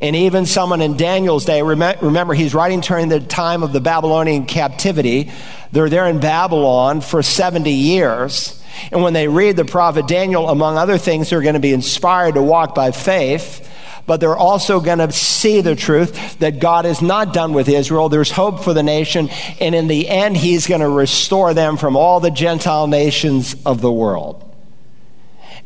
And 0.00 0.14
even 0.14 0.46
someone 0.46 0.80
in 0.80 0.96
Daniel's 0.96 1.44
day, 1.44 1.60
remember, 1.62 2.34
he's 2.34 2.54
writing 2.54 2.80
during 2.80 3.08
the 3.08 3.18
time 3.18 3.62
of 3.62 3.72
the 3.72 3.80
Babylonian 3.80 4.46
captivity. 4.46 5.32
They're 5.72 5.88
there 5.88 6.06
in 6.06 6.20
Babylon 6.20 7.00
for 7.00 7.22
70 7.22 7.70
years. 7.70 8.57
And 8.92 9.02
when 9.02 9.12
they 9.12 9.28
read 9.28 9.56
the 9.56 9.64
prophet 9.64 10.06
Daniel, 10.06 10.48
among 10.48 10.78
other 10.78 10.98
things, 10.98 11.30
they're 11.30 11.42
going 11.42 11.54
to 11.54 11.60
be 11.60 11.72
inspired 11.72 12.34
to 12.34 12.42
walk 12.42 12.74
by 12.74 12.90
faith 12.90 13.68
but 14.08 14.20
they're 14.20 14.38
also 14.38 14.80
going 14.80 14.98
to 14.98 15.12
see 15.12 15.60
the 15.60 15.76
truth 15.76 16.38
that 16.38 16.60
God 16.60 16.86
is 16.86 17.02
not 17.02 17.34
done 17.34 17.52
with 17.52 17.68
Israel. 17.68 18.08
There's 18.08 18.30
hope 18.30 18.64
for 18.64 18.72
the 18.72 18.82
nation, 18.82 19.28
and 19.60 19.74
in 19.74 19.86
the 19.86 20.08
end, 20.08 20.34
He's 20.34 20.66
going 20.66 20.80
to 20.80 20.88
restore 20.88 21.52
them 21.52 21.76
from 21.76 21.94
all 21.94 22.18
the 22.18 22.30
Gentile 22.30 22.86
nations 22.86 23.54
of 23.66 23.82
the 23.82 23.92
world. 23.92 24.44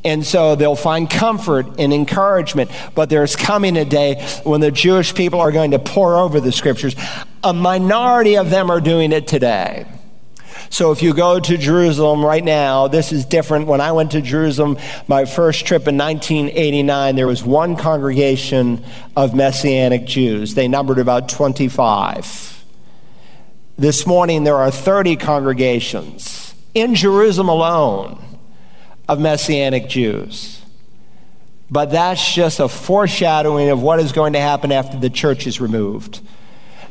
And 0.05 0.27
so 0.27 0.57
they'll 0.57 0.75
find 0.75 1.09
comfort 1.09 1.79
and 1.79 1.93
encouragement. 1.93 2.73
But 2.97 3.09
there's 3.09 3.37
coming 3.37 3.77
a 3.77 3.85
day 3.85 4.27
when 4.43 4.61
the 4.61 4.73
Jewish 4.73 5.15
people 5.15 5.41
are 5.41 5.53
going 5.53 5.71
to 5.71 5.79
pore 5.79 6.17
over 6.17 6.41
the 6.41 6.51
scriptures. 6.51 6.97
A 7.45 7.53
minority 7.53 8.37
of 8.37 8.51
them 8.51 8.71
are 8.71 8.81
doing 8.81 9.13
it 9.13 9.29
today. 9.29 9.87
So 10.73 10.91
if 10.91 11.03
you 11.03 11.13
go 11.13 11.39
to 11.39 11.59
Jerusalem 11.59 12.25
right 12.25 12.43
now, 12.43 12.89
this 12.89 13.13
is 13.13 13.27
different. 13.27 13.67
When 13.67 13.83
I 13.83 13.93
went 13.93 14.13
to 14.13 14.23
Jerusalem, 14.23 14.79
my 15.07 15.27
first 15.27 15.67
trip 15.67 15.87
in 15.87 15.99
1989, 15.99 17.15
there 17.15 17.27
was 17.27 17.45
one 17.45 17.77
congregation 17.77 18.83
of 19.15 19.35
Messianic 19.35 20.07
Jews. 20.07 20.55
They 20.55 20.69
numbered 20.69 20.99
about 20.99 21.29
25. 21.29 22.65
This 23.77 24.07
morning, 24.07 24.45
there 24.45 24.57
are 24.57 24.71
30 24.71 25.17
congregations 25.17 26.55
in 26.73 26.95
Jerusalem 26.95 27.51
alone 27.51 28.25
of 29.11 29.21
Messianic 29.21 29.91
Jews. 29.91 30.63
But 31.71 31.91
that's 31.91 32.35
just 32.35 32.61
a 32.61 32.69
foreshadowing 32.69 33.69
of 33.69 33.83
what 33.83 34.01
is 34.01 34.13
going 34.13 34.33
to 34.33 34.41
happen 34.41 34.73
after 34.73 34.99
the 34.99 35.11
church 35.11 35.47
is 35.47 35.61
removed 35.61 36.23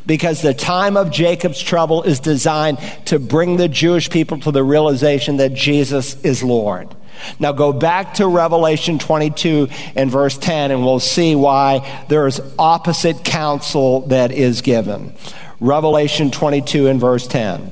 because 0.06 0.42
the 0.42 0.54
time 0.54 0.98
of 0.98 1.12
Jacob's 1.12 1.62
trouble 1.62 2.04
is 2.04 2.20
designed 2.20 2.80
to 3.06 3.20
bring 3.20 3.58
the 3.58 3.68
Jewish 3.68 4.10
people 4.10 4.40
to 4.40 4.52
the 4.52 4.64
realization 4.64 5.38
that 5.38 5.54
Jesus 5.54 6.20
is 6.24 6.44
Lord. 6.44 6.96
Now 7.40 7.52
go 7.52 7.72
back 7.72 8.16
to 8.16 8.28
Revelation 8.28 8.98
22 9.00 9.68
and 9.96 10.10
verse 10.10 10.38
10, 10.38 10.72
and 10.72 10.84
we'll 10.84 11.00
see 11.00 11.36
why 11.36 12.06
there 12.10 12.28
is 12.28 12.42
opposite 12.58 13.24
counsel 13.24 14.08
that 14.08 14.32
is 14.32 14.62
given. 14.62 15.14
Revelation 15.60 16.32
22 16.32 16.88
and 16.88 17.00
verse 17.00 17.28
10. 17.28 17.72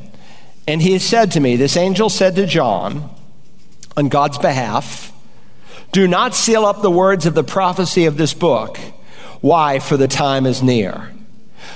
And 0.68 0.82
he 0.82 1.00
said 1.00 1.32
to 1.32 1.40
me, 1.40 1.56
This 1.56 1.76
angel 1.76 2.10
said 2.10 2.36
to 2.36 2.46
John, 2.46 3.10
on 3.98 4.10
God's 4.10 4.38
behalf, 4.38 5.12
Do 5.92 6.08
not 6.08 6.36
seal 6.36 6.66
up 6.66 6.82
the 6.82 6.92
words 6.92 7.26
of 7.26 7.34
the 7.34 7.44
prophecy 7.44 8.06
of 8.06 8.18
this 8.18 8.34
book. 8.36 8.78
Why? 9.42 9.80
For 9.80 9.98
the 9.98 10.08
time 10.08 10.46
is 10.46 10.62
near. 10.62 11.12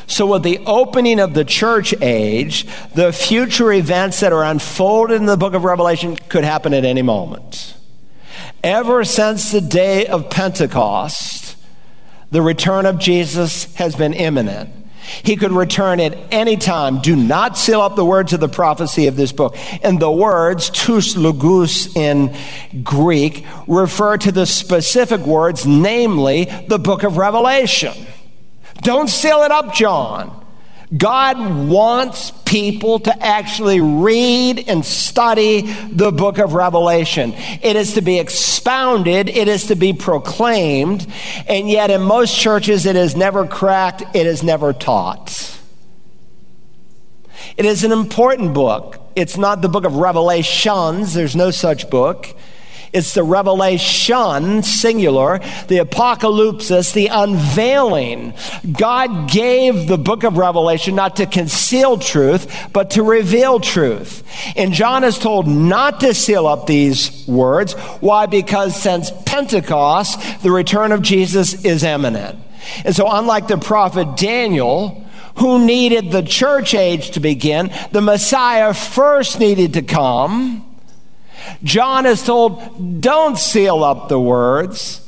So, 0.08 0.26
with 0.28 0.44
the 0.44 0.60
opening 0.66 1.20
of 1.20 1.34
the 1.34 1.46
church 1.46 1.94
age, 2.02 2.66
the 2.94 3.14
future 3.14 3.72
events 3.72 4.20
that 4.20 4.34
are 4.34 4.44
unfolded 4.44 5.16
in 5.16 5.26
the 5.26 5.38
book 5.38 5.54
of 5.54 5.64
Revelation 5.64 6.18
could 6.30 6.44
happen 6.44 6.74
at 6.74 6.86
any 6.86 7.02
moment. 7.02 7.76
Ever 8.64 9.04
since 9.04 9.52
the 9.52 9.62
day 9.62 10.06
of 10.08 10.30
Pentecost, 10.30 11.56
the 12.32 12.42
return 12.42 12.86
of 12.86 12.98
Jesus 12.98 13.74
has 13.76 13.96
been 13.96 14.14
imminent. 14.14 14.70
He 15.22 15.36
could 15.36 15.52
return 15.52 16.00
at 16.00 16.18
any 16.32 16.56
time. 16.56 17.00
Do 17.00 17.16
not 17.16 17.58
seal 17.58 17.82
up 17.82 17.96
the 17.96 18.06
words 18.06 18.34
of 18.34 18.40
the 18.40 18.48
prophecy 18.48 19.08
of 19.08 19.16
this 19.16 19.32
book. 19.32 19.56
And 19.84 20.00
the 20.00 20.12
words, 20.12 20.70
tous 20.70 21.18
logos 21.18 21.96
in 21.96 22.36
Greek, 22.84 23.46
refer 23.68 24.18
to 24.18 24.32
the 24.32 24.46
specific 24.46 25.22
words, 25.22 25.68
namely 25.68 26.46
the 26.68 26.80
book 26.80 27.04
of 27.04 27.18
Revelation. 27.18 27.94
Don't 28.84 29.10
seal 29.10 29.44
it 29.44 29.52
up, 29.52 29.74
John. 29.74 30.44
God 30.96 31.68
wants 31.68 32.32
people 32.46 33.00
to 33.00 33.25
actually 33.25 33.82
read 33.82 34.68
and 34.68 34.86
study 34.86 35.62
the 35.92 36.12
book 36.12 36.38
of 36.38 36.54
Revelation. 36.54 37.34
It 37.63 37.75
is 37.75 37.94
to 37.94 38.02
be 38.02 38.20
expounded, 38.20 39.28
it 39.28 39.48
is 39.48 39.68
to 39.68 39.75
be 39.75 39.94
proclaimed, 39.94 41.08
and 41.48 41.68
yet 41.68 41.90
in 41.90 42.02
most 42.02 42.38
churches 42.38 42.86
it 42.86 42.96
is 42.96 43.16
never 43.16 43.48
cracked, 43.48 44.04
it 44.16 44.28
is 44.28 44.44
never 44.44 44.72
taught. 44.72 45.58
It 47.58 47.66
is 47.66 47.84
an 47.84 47.92
important 47.92 48.54
book. 48.54 49.00
It's 49.16 49.38
not 49.38 49.62
the 49.62 49.70
book 49.70 49.86
of 49.86 49.96
Revelations, 49.96 51.16
there's 51.16 51.36
no 51.36 51.50
such 51.50 51.90
book. 51.90 52.36
It's 52.94 53.16
the 53.16 53.24
revelation, 53.24 54.62
singular, 54.62 55.40
the 55.68 55.80
apocalypsis, 55.80 56.94
the 56.94 57.08
unveiling. 57.08 58.36
God 58.72 59.32
gave 59.32 59.88
the 59.88 59.98
book 59.98 60.24
of 60.24 60.38
Revelation 60.38 60.94
not 60.94 61.16
to 61.16 61.26
conceal 61.26 61.98
truth, 61.98 62.70
but 62.72 62.92
to 62.92 63.02
reveal 63.02 63.60
truth. 63.60 64.24
And 64.56 64.74
John 64.74 65.04
is 65.04 65.18
told 65.18 65.48
not 65.48 66.02
to 66.02 66.14
seal 66.14 66.46
up 66.46 66.68
these 66.68 67.28
words. 67.28 67.74
Why? 68.00 68.28
Because 68.28 68.80
since 68.80 69.12
Pentecost, 69.26 70.44
the 70.44 70.52
return 70.52 70.92
of 70.92 71.02
Jesus 71.02 71.66
is 71.66 71.84
imminent. 71.84 72.38
And 72.86 72.96
so, 72.96 73.08
unlike 73.10 73.48
the 73.48 73.58
prophet 73.58 74.18
Daniel, 74.18 75.04
who 75.38 75.66
needed 75.66 76.12
the 76.12 76.22
church 76.22 76.76
age 76.76 77.12
to 77.12 77.20
begin, 77.20 77.72
the 77.92 78.02
Messiah 78.02 78.74
first 78.74 79.40
needed 79.40 79.74
to 79.74 79.82
come. 79.82 80.70
John 81.64 82.06
is 82.06 82.24
told, 82.24 83.02
don't 83.02 83.38
seal 83.38 83.84
up 83.84 84.10
the 84.10 84.20
words, 84.20 85.08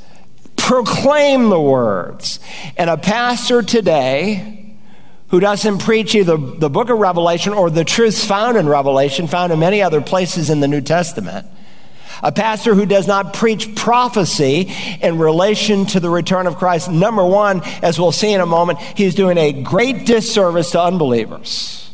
proclaim 0.55 1.49
the 1.49 1.59
words. 1.59 2.39
And 2.77 2.89
a 2.89 2.97
pastor 2.97 3.61
today 3.61 4.75
who 5.29 5.39
doesn't 5.39 5.79
preach 5.79 6.15
either 6.15 6.37
the 6.37 6.69
book 6.69 6.89
of 6.89 6.97
Revelation 6.97 7.53
or 7.53 7.69
the 7.69 7.83
truths 7.83 8.23
found 8.23 8.57
in 8.57 8.67
Revelation, 8.67 9.27
found 9.27 9.51
in 9.51 9.59
many 9.59 9.81
other 9.81 10.01
places 10.01 10.49
in 10.49 10.59
the 10.59 10.67
New 10.67 10.81
Testament, 10.81 11.47
a 12.23 12.31
pastor 12.31 12.73
who 12.73 12.85
does 12.85 13.07
not 13.07 13.33
preach 13.33 13.75
prophecy 13.75 14.73
in 15.01 15.17
relation 15.17 15.85
to 15.87 15.99
the 15.99 16.09
return 16.09 16.47
of 16.47 16.55
Christ, 16.55 16.89
number 16.89 17.25
one, 17.25 17.61
as 17.81 17.99
we'll 17.99 18.11
see 18.11 18.31
in 18.31 18.39
a 18.39 18.45
moment, 18.45 18.79
he's 18.79 19.15
doing 19.15 19.37
a 19.37 19.51
great 19.51 20.05
disservice 20.05 20.71
to 20.71 20.81
unbelievers 20.81 21.84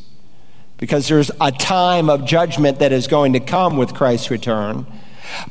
because 0.82 1.08
there's 1.08 1.30
a 1.40 1.52
time 1.52 2.10
of 2.10 2.26
judgment 2.26 2.80
that 2.80 2.92
is 2.92 3.06
going 3.06 3.34
to 3.34 3.40
come 3.40 3.78
with 3.78 3.94
Christ's 3.94 4.32
return. 4.32 4.88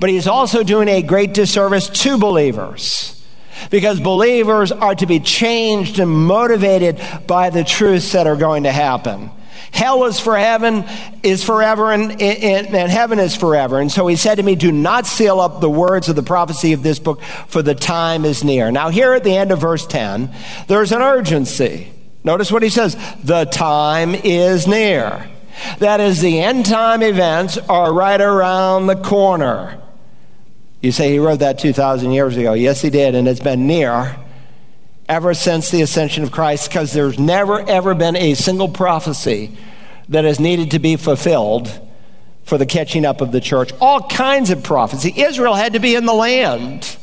But 0.00 0.10
he's 0.10 0.26
also 0.26 0.64
doing 0.64 0.88
a 0.88 1.02
great 1.02 1.32
disservice 1.32 1.88
to 1.88 2.18
believers 2.18 3.25
because 3.70 4.00
believers 4.00 4.72
are 4.72 4.94
to 4.96 5.06
be 5.06 5.20
changed 5.20 6.00
and 6.00 6.10
motivated 6.10 7.00
by 7.28 7.49
the 7.50 7.62
truths 7.62 8.10
that 8.12 8.26
are 8.26 8.34
going 8.34 8.64
to 8.64 8.72
happen. 8.72 9.30
Hell 9.70 10.04
is 10.06 10.18
for 10.18 10.37
heaven, 10.37 10.84
is 11.22 11.44
forever, 11.44 11.92
and, 11.92 12.10
and, 12.20 12.75
and, 12.75 12.90
heaven 12.90 13.20
is 13.20 13.37
forever. 13.37 13.78
And 13.78 13.92
so 13.92 14.08
he 14.08 14.16
said 14.16 14.34
to 14.37 14.42
me, 14.42 14.56
Do 14.56 14.72
not 14.72 15.06
seal 15.06 15.38
up 15.38 15.60
the 15.60 15.70
words 15.70 16.08
of 16.08 16.16
the 16.16 16.25
prophecy 16.25 16.72
of 16.72 16.82
this 16.82 16.99
book, 16.99 17.22
for 17.46 17.62
the 17.62 17.76
time 17.76 18.25
is 18.25 18.42
near. 18.42 18.72
Now, 18.72 18.88
here 18.88 19.12
at 19.12 19.22
the 19.22 19.37
end 19.37 19.52
of 19.52 19.60
verse 19.60 19.87
10, 19.87 20.34
there's 20.66 20.90
an 20.90 21.02
urgency. 21.02 21.92
Notice 22.22 22.52
what 22.52 22.62
he 22.62 22.68
says 22.68 22.96
the 23.22 23.44
time 23.46 24.14
is 24.14 24.66
near. 24.66 25.28
That 25.78 26.00
is, 26.00 26.20
the 26.20 26.40
end 26.40 26.66
time 26.66 27.02
events 27.02 27.58
are 27.58 27.92
right 27.92 28.20
around 28.20 28.86
the 28.86 28.96
corner. 28.96 29.80
You 30.80 30.92
say 30.92 31.12
he 31.12 31.18
wrote 31.18 31.40
that 31.40 31.58
2,000 31.58 32.12
years 32.12 32.36
ago. 32.36 32.54
Yes, 32.54 32.80
he 32.80 32.90
did, 32.90 33.14
and 33.14 33.28
it's 33.28 33.40
been 33.40 33.66
near 33.66 34.16
ever 35.10 35.34
since 35.34 35.70
the 35.70 35.82
ascension 35.82 36.22
of 36.22 36.30
Christ 36.30 36.68
because 36.68 36.92
there's 36.92 37.18
never, 37.18 37.60
ever 37.68 37.94
been 37.94 38.14
a 38.14 38.34
single 38.34 38.68
prophecy 38.68 39.56
that 40.08 40.24
has 40.24 40.38
needed 40.38 40.70
to 40.70 40.78
be 40.78 40.94
fulfilled 40.94 41.80
for 42.44 42.56
the 42.56 42.64
catching 42.64 43.04
up 43.04 43.20
of 43.20 43.32
the 43.32 43.40
church. 43.40 43.72
All 43.80 44.08
kinds 44.08 44.50
of 44.50 44.62
prophecy. 44.62 45.12
Israel 45.16 45.54
had 45.54 45.72
to 45.72 45.80
be 45.80 45.96
in 45.96 46.06
the 46.06 46.14
land. 46.14 46.96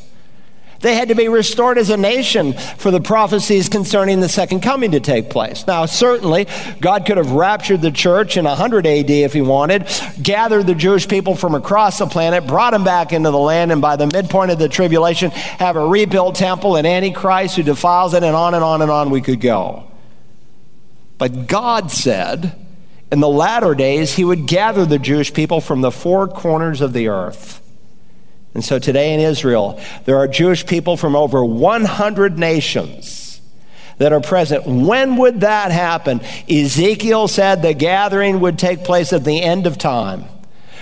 They 0.80 0.94
had 0.94 1.08
to 1.08 1.16
be 1.16 1.28
restored 1.28 1.76
as 1.76 1.90
a 1.90 1.96
nation 1.96 2.52
for 2.52 2.92
the 2.92 3.00
prophecies 3.00 3.68
concerning 3.68 4.20
the 4.20 4.28
second 4.28 4.60
coming 4.60 4.92
to 4.92 5.00
take 5.00 5.28
place. 5.28 5.66
Now, 5.66 5.86
certainly, 5.86 6.46
God 6.80 7.04
could 7.04 7.16
have 7.16 7.32
raptured 7.32 7.82
the 7.82 7.90
church 7.90 8.36
in 8.36 8.44
100 8.44 8.86
AD 8.86 9.10
if 9.10 9.32
he 9.32 9.40
wanted, 9.40 9.88
gathered 10.22 10.66
the 10.68 10.76
Jewish 10.76 11.08
people 11.08 11.34
from 11.34 11.56
across 11.56 11.98
the 11.98 12.06
planet, 12.06 12.46
brought 12.46 12.70
them 12.70 12.84
back 12.84 13.12
into 13.12 13.30
the 13.32 13.38
land, 13.38 13.72
and 13.72 13.82
by 13.82 13.96
the 13.96 14.06
midpoint 14.06 14.52
of 14.52 14.60
the 14.60 14.68
tribulation, 14.68 15.32
have 15.32 15.74
a 15.74 15.84
rebuilt 15.84 16.36
temple 16.36 16.76
and 16.76 16.86
Antichrist 16.86 17.56
who 17.56 17.64
defiles 17.64 18.14
it, 18.14 18.22
and 18.22 18.36
on 18.36 18.54
and 18.54 18.62
on 18.62 18.80
and 18.80 18.90
on 18.90 19.10
we 19.10 19.20
could 19.20 19.40
go. 19.40 19.84
But 21.18 21.48
God 21.48 21.90
said 21.90 22.54
in 23.10 23.18
the 23.18 23.28
latter 23.28 23.74
days, 23.74 24.14
he 24.14 24.24
would 24.24 24.46
gather 24.46 24.86
the 24.86 25.00
Jewish 25.00 25.32
people 25.34 25.60
from 25.60 25.80
the 25.80 25.90
four 25.90 26.28
corners 26.28 26.80
of 26.80 26.92
the 26.92 27.08
earth 27.08 27.60
and 28.58 28.64
so 28.64 28.80
today 28.80 29.14
in 29.14 29.20
Israel, 29.20 29.80
there 30.04 30.16
are 30.16 30.26
Jewish 30.26 30.66
people 30.66 30.96
from 30.96 31.14
over 31.14 31.44
100 31.44 32.40
nations 32.40 33.40
that 33.98 34.12
are 34.12 34.20
present. 34.20 34.66
When 34.66 35.16
would 35.18 35.42
that 35.42 35.70
happen? 35.70 36.20
Ezekiel 36.50 37.28
said 37.28 37.62
the 37.62 37.72
gathering 37.72 38.40
would 38.40 38.58
take 38.58 38.82
place 38.82 39.12
at 39.12 39.22
the 39.22 39.40
end 39.40 39.68
of 39.68 39.78
time. 39.78 40.24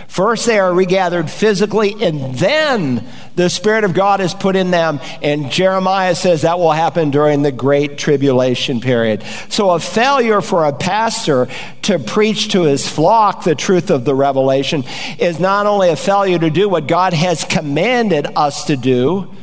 First, 0.09 0.47
they 0.47 0.59
are 0.59 0.73
regathered 0.73 1.31
physically, 1.31 1.95
and 2.01 2.35
then 2.37 3.07
the 3.35 3.51
Spirit 3.51 3.85
of 3.85 3.93
God 3.93 4.21
is 4.21 4.33
put 4.33 4.57
in 4.57 4.71
them. 4.71 5.01
And 5.21 5.51
Jeremiah 5.51 6.15
says 6.15 6.43
that 6.43 6.59
will 6.59 6.73
happen 6.73 7.11
during 7.11 7.43
the 7.43 7.53
Great 7.53 7.99
Tribulation 7.99 8.81
period. 8.81 9.25
So, 9.49 9.71
a 9.71 9.81
failure 9.81 10.41
for 10.41 10.65
a 10.65 10.73
pastor 10.73 11.49
to 11.83 11.99
preach 11.99 12.53
to 12.53 12.63
his 12.63 12.89
flock 12.89 13.45
the 13.45 13.55
truth 13.55 13.91
of 13.91 14.05
the 14.05 14.15
revelation 14.15 14.85
is 15.19 15.39
not 15.39 15.67
only 15.67 15.91
a 15.91 15.97
failure 15.97 16.39
to 16.39 16.51
do 16.51 16.69
what 16.69 16.87
God 16.87 17.13
has 17.13 17.45
commanded 17.45 18.27
us 18.37 18.65
to 18.67 18.77
do, 18.77 19.35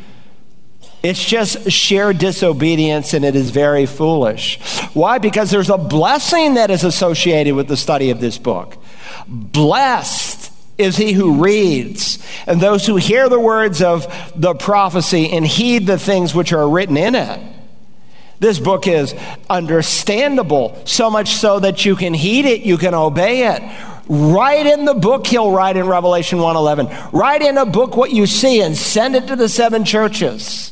it's 1.04 1.24
just 1.24 1.70
sheer 1.70 2.14
disobedience 2.14 3.14
and 3.14 3.26
it 3.26 3.36
is 3.36 3.50
very 3.50 3.86
foolish. 3.86 4.58
Why? 4.94 5.18
Because 5.18 5.52
there's 5.52 5.70
a 5.70 5.78
blessing 5.78 6.54
that 6.54 6.72
is 6.72 6.86
associated 6.86 7.56
with 7.56 7.68
the 7.68 7.76
study 7.76 8.10
of 8.10 8.22
this 8.22 8.38
book. 8.38 8.78
Blessed 9.28 10.33
is 10.78 10.98
he 10.98 11.14
who 11.14 11.44
reads, 11.44 12.20
and 12.48 12.60
those 12.60 12.86
who 12.86 12.96
hear 12.96 13.30
the 13.30 13.40
words 13.40 13.82
of 13.82 14.08
the 14.36 14.56
prophecy 14.56 15.32
and 15.32 15.46
heed 15.46 15.86
the 15.86 16.00
things 16.00 16.34
which 16.34 16.52
are 16.52 16.68
written 16.68 16.98
in 16.98 17.16
it. 17.16 17.40
This 18.40 18.60
book 18.60 18.88
is 18.88 19.16
understandable, 19.50 20.82
so 20.86 21.10
much 21.10 21.30
so 21.36 21.60
that 21.60 21.86
you 21.86 21.96
can 21.96 22.14
heed 22.14 22.46
it, 22.46 22.62
you 22.62 22.78
can 22.78 22.94
obey 22.94 23.48
it. 23.48 23.62
Write 24.10 24.66
in 24.66 24.84
the 24.84 24.94
book 24.94 25.28
he'll 25.28 25.52
write 25.52 25.78
in 25.78 25.88
Revelation 25.88 26.40
1:11. 26.40 26.90
Write 27.14 27.42
in 27.42 27.58
a 27.58 27.66
book 27.66 27.96
what 27.96 28.12
you 28.12 28.28
see 28.28 28.62
and 28.62 28.76
send 28.76 29.16
it 29.16 29.28
to 29.28 29.36
the 29.36 29.48
seven 29.48 29.86
churches. 29.86 30.72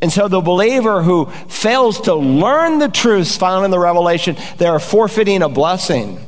And 0.00 0.10
so 0.10 0.28
the 0.28 0.40
believer 0.40 1.02
who 1.02 1.26
fails 1.48 2.00
to 2.02 2.14
learn 2.14 2.78
the 2.78 2.88
truths 2.88 3.36
found 3.36 3.64
in 3.64 3.70
the 3.70 3.78
revelation, 3.78 4.36
they 4.56 4.66
are 4.66 4.80
forfeiting 4.80 5.42
a 5.42 5.48
blessing 5.48 6.18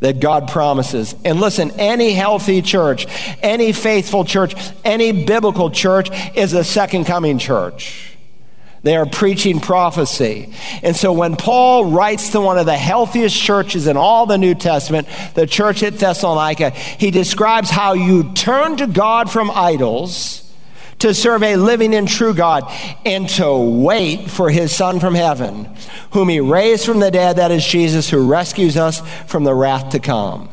that 0.00 0.20
God 0.20 0.48
promises. 0.48 1.14
And 1.24 1.40
listen, 1.40 1.72
any 1.72 2.12
healthy 2.12 2.62
church, 2.62 3.06
any 3.42 3.72
faithful 3.72 4.24
church, 4.24 4.54
any 4.84 5.24
biblical 5.24 5.70
church 5.70 6.10
is 6.36 6.52
a 6.52 6.64
second 6.64 7.04
coming 7.04 7.38
church. 7.38 8.16
They 8.82 8.96
are 8.96 9.06
preaching 9.06 9.58
prophecy. 9.58 10.54
And 10.82 10.94
so 10.94 11.12
when 11.12 11.34
Paul 11.34 11.86
writes 11.86 12.30
to 12.30 12.40
one 12.40 12.58
of 12.58 12.66
the 12.66 12.76
healthiest 12.76 13.36
churches 13.36 13.88
in 13.88 13.96
all 13.96 14.24
the 14.26 14.38
New 14.38 14.54
Testament, 14.54 15.08
the 15.34 15.46
church 15.46 15.82
at 15.82 15.94
Thessalonica, 15.94 16.70
he 16.70 17.10
describes 17.10 17.70
how 17.70 17.94
you 17.94 18.32
turn 18.34 18.76
to 18.76 18.86
God 18.86 19.30
from 19.30 19.50
idols 19.50 20.47
to 21.00 21.14
serve 21.14 21.42
a 21.42 21.56
living 21.56 21.94
and 21.94 22.08
true 22.08 22.34
God, 22.34 22.70
and 23.04 23.28
to 23.30 23.56
wait 23.56 24.30
for 24.30 24.50
his 24.50 24.74
Son 24.74 25.00
from 25.00 25.14
heaven, 25.14 25.68
whom 26.12 26.28
he 26.28 26.40
raised 26.40 26.84
from 26.84 27.00
the 27.00 27.10
dead, 27.10 27.36
that 27.36 27.50
is 27.50 27.64
Jesus, 27.64 28.10
who 28.10 28.26
rescues 28.26 28.76
us 28.76 29.00
from 29.26 29.44
the 29.44 29.54
wrath 29.54 29.90
to 29.90 29.98
come. 29.98 30.48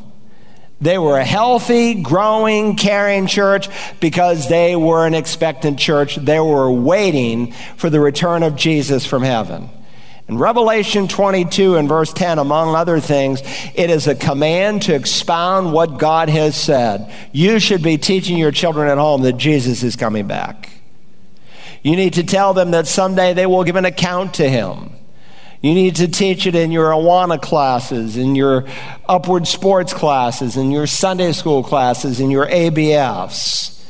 They 0.81 0.97
were 0.97 1.17
a 1.17 1.25
healthy, 1.25 1.95
growing, 1.95 2.75
caring 2.75 3.27
church 3.27 3.69
because 3.99 4.49
they 4.49 4.75
were 4.75 5.07
an 5.07 5.13
expectant 5.13 5.79
church. 5.79 6.17
They 6.17 6.39
were 6.39 6.71
waiting 6.71 7.53
for 7.77 7.89
the 7.89 7.99
return 7.99 8.43
of 8.43 8.55
Jesus 8.55 9.05
from 9.05 9.23
heaven. 9.23 9.69
In 10.27 10.39
Revelation 10.39 11.07
22 11.07 11.75
and 11.75 11.87
verse 11.87 12.11
10, 12.11 12.39
among 12.39 12.75
other 12.75 12.99
things, 12.99 13.41
it 13.75 13.91
is 13.91 14.07
a 14.07 14.15
command 14.15 14.81
to 14.83 14.95
expound 14.95 15.71
what 15.71 15.99
God 15.99 16.29
has 16.29 16.55
said. 16.55 17.13
You 17.31 17.59
should 17.59 17.83
be 17.83 17.99
teaching 17.99 18.37
your 18.37 18.51
children 18.51 18.89
at 18.89 18.97
home 18.97 19.21
that 19.21 19.33
Jesus 19.37 19.83
is 19.83 19.95
coming 19.95 20.25
back. 20.25 20.71
You 21.83 21.95
need 21.95 22.13
to 22.13 22.23
tell 22.23 22.55
them 22.55 22.71
that 22.71 22.87
someday 22.87 23.33
they 23.33 23.45
will 23.45 23.63
give 23.63 23.75
an 23.75 23.85
account 23.85 24.35
to 24.35 24.49
him. 24.49 24.91
You 25.61 25.75
need 25.75 25.97
to 25.97 26.07
teach 26.07 26.47
it 26.47 26.55
in 26.55 26.71
your 26.71 26.89
Awana 26.89 27.39
classes, 27.39 28.17
in 28.17 28.35
your 28.35 28.65
upward 29.07 29.47
sports 29.47 29.93
classes, 29.93 30.57
in 30.57 30.71
your 30.71 30.87
Sunday 30.87 31.31
school 31.33 31.63
classes, 31.63 32.19
in 32.19 32.31
your 32.31 32.47
ABFs. 32.47 33.83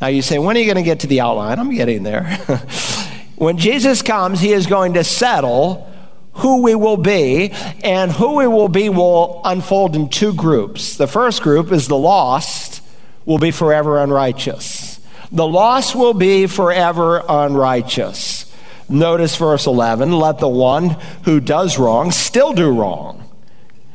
Now 0.00 0.08
you 0.08 0.22
say, 0.22 0.38
when 0.38 0.56
are 0.56 0.60
you 0.60 0.66
going 0.66 0.76
to 0.76 0.82
get 0.82 1.00
to 1.00 1.06
the 1.06 1.20
outline? 1.20 1.60
I'm 1.60 1.72
getting 1.72 2.02
there. 2.02 2.40
When 3.36 3.58
Jesus 3.58 4.02
comes, 4.02 4.40
he 4.40 4.52
is 4.52 4.66
going 4.66 4.94
to 4.94 5.04
settle 5.04 5.92
who 6.32 6.62
we 6.62 6.74
will 6.74 6.96
be, 6.98 7.50
and 7.82 8.12
who 8.12 8.36
we 8.36 8.46
will 8.46 8.68
be 8.68 8.88
will 8.90 9.40
unfold 9.44 9.96
in 9.96 10.08
two 10.08 10.34
groups. 10.34 10.96
The 10.96 11.06
first 11.06 11.42
group 11.42 11.72
is 11.72 11.88
the 11.88 11.96
lost, 11.96 12.82
will 13.24 13.38
be 13.38 13.50
forever 13.50 13.98
unrighteous. 13.98 15.00
The 15.32 15.46
lost 15.46 15.94
will 15.94 16.14
be 16.14 16.46
forever 16.46 17.22
unrighteous. 17.26 18.52
Notice 18.88 19.36
verse 19.36 19.66
11 19.66 20.12
let 20.12 20.38
the 20.38 20.48
one 20.48 20.90
who 21.24 21.40
does 21.40 21.78
wrong 21.78 22.12
still 22.12 22.52
do 22.52 22.70
wrong, 22.70 23.28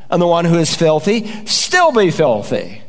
and 0.09 0.21
the 0.21 0.27
one 0.27 0.45
who 0.45 0.57
is 0.57 0.75
filthy 0.75 1.45
still 1.45 1.91
be 1.91 2.11
filthy. 2.11 2.81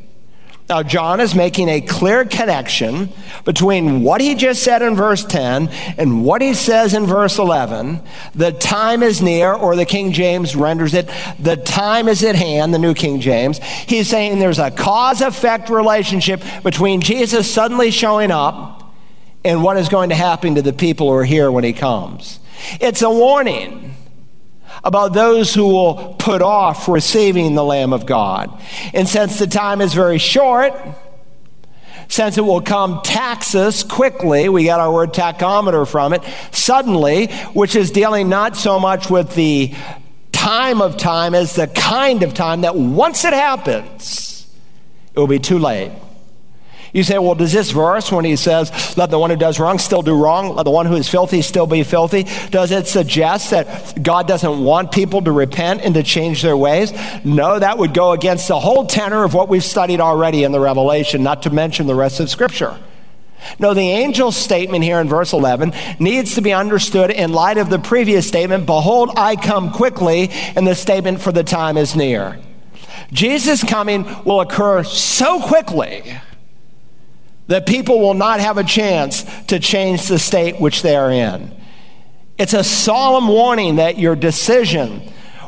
Now, 0.68 0.82
John 0.82 1.20
is 1.20 1.34
making 1.34 1.68
a 1.68 1.80
clear 1.80 2.24
connection 2.24 3.10
between 3.44 4.02
what 4.02 4.20
he 4.20 4.34
just 4.34 4.62
said 4.62 4.80
in 4.80 4.94
verse 4.94 5.24
10 5.24 5.68
and 5.98 6.24
what 6.24 6.40
he 6.40 6.54
says 6.54 6.94
in 6.94 7.04
verse 7.04 7.38
11. 7.38 8.00
The 8.34 8.52
time 8.52 9.02
is 9.02 9.20
near, 9.20 9.52
or 9.52 9.76
the 9.76 9.84
King 9.84 10.12
James 10.12 10.56
renders 10.56 10.94
it, 10.94 11.10
the 11.38 11.56
time 11.56 12.08
is 12.08 12.22
at 12.22 12.36
hand, 12.36 12.72
the 12.72 12.78
New 12.78 12.94
King 12.94 13.20
James. 13.20 13.58
He's 13.58 14.08
saying 14.08 14.38
there's 14.38 14.60
a 14.60 14.70
cause 14.70 15.20
effect 15.20 15.68
relationship 15.68 16.42
between 16.62 17.00
Jesus 17.00 17.52
suddenly 17.52 17.90
showing 17.90 18.30
up 18.30 18.94
and 19.44 19.62
what 19.62 19.76
is 19.76 19.88
going 19.88 20.10
to 20.10 20.14
happen 20.14 20.54
to 20.54 20.62
the 20.62 20.72
people 20.72 21.08
who 21.08 21.14
are 21.14 21.24
here 21.24 21.50
when 21.50 21.64
he 21.64 21.72
comes. 21.72 22.38
It's 22.80 23.02
a 23.02 23.10
warning 23.10 23.91
about 24.84 25.12
those 25.12 25.54
who 25.54 25.66
will 25.68 26.14
put 26.18 26.42
off 26.42 26.88
receiving 26.88 27.54
the 27.54 27.64
Lamb 27.64 27.92
of 27.92 28.06
God. 28.06 28.60
And 28.92 29.08
since 29.08 29.38
the 29.38 29.46
time 29.46 29.80
is 29.80 29.94
very 29.94 30.18
short, 30.18 30.74
since 32.08 32.36
it 32.36 32.42
will 32.42 32.60
come 32.60 33.00
taxus 33.02 33.82
quickly, 33.84 34.48
we 34.48 34.64
got 34.64 34.80
our 34.80 34.92
word 34.92 35.14
tachometer 35.14 35.88
from 35.88 36.12
it, 36.12 36.22
suddenly, 36.50 37.28
which 37.54 37.74
is 37.74 37.90
dealing 37.90 38.28
not 38.28 38.56
so 38.56 38.78
much 38.78 39.08
with 39.08 39.34
the 39.34 39.74
time 40.32 40.82
of 40.82 40.96
time 40.96 41.34
as 41.34 41.54
the 41.54 41.68
kind 41.68 42.22
of 42.22 42.34
time 42.34 42.62
that 42.62 42.74
once 42.76 43.24
it 43.24 43.32
happens, 43.32 44.46
it 45.14 45.18
will 45.18 45.26
be 45.26 45.38
too 45.38 45.58
late. 45.58 45.92
You 46.92 47.02
say, 47.02 47.18
well, 47.18 47.34
does 47.34 47.52
this 47.52 47.70
verse, 47.70 48.12
when 48.12 48.26
he 48.26 48.36
says, 48.36 48.70
let 48.98 49.10
the 49.10 49.18
one 49.18 49.30
who 49.30 49.36
does 49.36 49.58
wrong 49.58 49.78
still 49.78 50.02
do 50.02 50.14
wrong, 50.14 50.54
let 50.54 50.64
the 50.64 50.70
one 50.70 50.84
who 50.84 50.96
is 50.96 51.08
filthy 51.08 51.40
still 51.40 51.66
be 51.66 51.84
filthy, 51.84 52.24
does 52.50 52.70
it 52.70 52.86
suggest 52.86 53.50
that 53.50 54.02
God 54.02 54.28
doesn't 54.28 54.62
want 54.62 54.92
people 54.92 55.22
to 55.22 55.32
repent 55.32 55.80
and 55.80 55.94
to 55.94 56.02
change 56.02 56.42
their 56.42 56.56
ways? 56.56 56.92
No, 57.24 57.58
that 57.58 57.78
would 57.78 57.94
go 57.94 58.12
against 58.12 58.46
the 58.48 58.60
whole 58.60 58.84
tenor 58.84 59.24
of 59.24 59.32
what 59.32 59.48
we've 59.48 59.64
studied 59.64 60.00
already 60.00 60.44
in 60.44 60.52
the 60.52 60.60
Revelation, 60.60 61.22
not 61.22 61.42
to 61.44 61.50
mention 61.50 61.86
the 61.86 61.94
rest 61.94 62.20
of 62.20 62.28
Scripture. 62.28 62.78
No, 63.58 63.72
the 63.72 63.90
angel's 63.90 64.36
statement 64.36 64.84
here 64.84 65.00
in 65.00 65.08
verse 65.08 65.32
11 65.32 65.72
needs 65.98 66.34
to 66.34 66.42
be 66.42 66.52
understood 66.52 67.10
in 67.10 67.32
light 67.32 67.56
of 67.56 67.70
the 67.70 67.78
previous 67.78 68.28
statement, 68.28 68.66
Behold, 68.66 69.10
I 69.16 69.36
come 69.36 69.72
quickly, 69.72 70.28
and 70.54 70.66
the 70.66 70.74
statement 70.74 71.22
for 71.22 71.32
the 71.32 71.42
time 71.42 71.78
is 71.78 71.96
near. 71.96 72.38
Jesus' 73.12 73.64
coming 73.64 74.04
will 74.24 74.42
occur 74.42 74.84
so 74.84 75.40
quickly 75.40 76.14
that 77.48 77.66
people 77.66 78.00
will 78.00 78.14
not 78.14 78.40
have 78.40 78.58
a 78.58 78.64
chance 78.64 79.24
to 79.46 79.58
change 79.58 80.06
the 80.08 80.18
state 80.18 80.60
which 80.60 80.82
they 80.82 80.96
are 80.96 81.10
in. 81.10 81.54
It's 82.38 82.54
a 82.54 82.64
solemn 82.64 83.28
warning 83.28 83.76
that 83.76 83.98
your 83.98 84.16
decision 84.16 85.02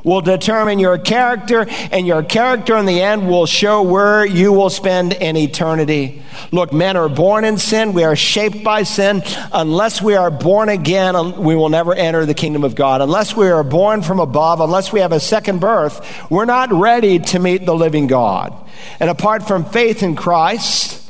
will 0.05 0.21
determine 0.21 0.79
your 0.79 0.99
character, 0.99 1.67
and 1.91 2.07
your 2.07 2.23
character 2.23 2.77
in 2.77 2.85
the 2.85 3.01
end 3.01 3.27
will 3.27 3.47
show 3.47 3.83
where 3.83 4.25
you 4.25 4.53
will 4.53 4.69
spend 4.69 5.15
an 5.15 5.35
eternity. 5.35 6.23
Look, 6.53 6.75
men 6.75 6.99
are 6.99 7.09
born 7.09 7.45
in 7.45 7.57
sin. 7.57 7.95
We 7.95 8.05
are 8.05 8.15
shaped 8.15 8.63
by 8.63 8.83
sin. 8.83 9.23
Unless 9.51 10.03
we 10.03 10.15
are 10.15 10.31
born 10.31 10.69
again, 10.69 11.43
we 11.43 11.57
will 11.57 11.71
never 11.71 11.95
enter 11.95 12.27
the 12.27 12.35
kingdom 12.35 12.65
of 12.65 12.75
God. 12.75 13.01
Unless 13.01 13.35
we 13.35 13.49
are 13.49 13.65
born 13.65 14.03
from 14.03 14.21
above, 14.21 14.61
unless 14.61 14.93
we 14.93 15.01
have 15.01 15.13
a 15.13 15.21
second 15.21 15.61
birth, 15.61 16.31
we're 16.31 16.45
not 16.45 16.71
ready 16.71 17.19
to 17.19 17.39
meet 17.39 17.65
the 17.65 17.75
living 17.75 18.07
God. 18.07 18.55
And 19.01 19.09
apart 19.09 19.49
from 19.49 19.65
faith 19.65 20.03
in 20.03 20.17
Christ, 20.17 21.01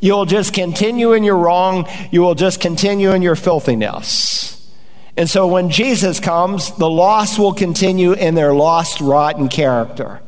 You'll 0.00 0.26
just 0.26 0.52
continue 0.52 1.12
in 1.12 1.24
your 1.24 1.36
wrong. 1.36 1.88
You 2.10 2.22
will 2.22 2.34
just 2.34 2.60
continue 2.60 3.10
in 3.12 3.22
your 3.22 3.36
filthiness. 3.36 4.54
And 5.16 5.28
so 5.28 5.48
when 5.48 5.70
Jesus 5.70 6.20
comes, 6.20 6.70
the 6.76 6.88
lost 6.88 7.38
will 7.38 7.52
continue 7.52 8.12
in 8.12 8.36
their 8.36 8.54
lost, 8.54 9.00
rotten 9.00 9.48
character. 9.48 10.20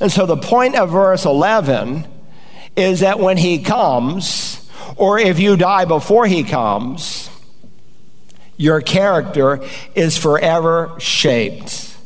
And 0.00 0.10
so 0.10 0.26
the 0.26 0.36
point 0.36 0.74
of 0.74 0.90
verse 0.90 1.24
11 1.24 2.06
is 2.76 3.00
that 3.00 3.20
when 3.20 3.36
he 3.36 3.62
comes, 3.62 4.68
or 4.96 5.18
if 5.18 5.38
you 5.38 5.56
die 5.56 5.84
before 5.84 6.26
he 6.26 6.42
comes, 6.42 7.30
your 8.56 8.80
character 8.80 9.60
is 9.94 10.16
forever 10.16 10.96
shaped. 10.98 11.96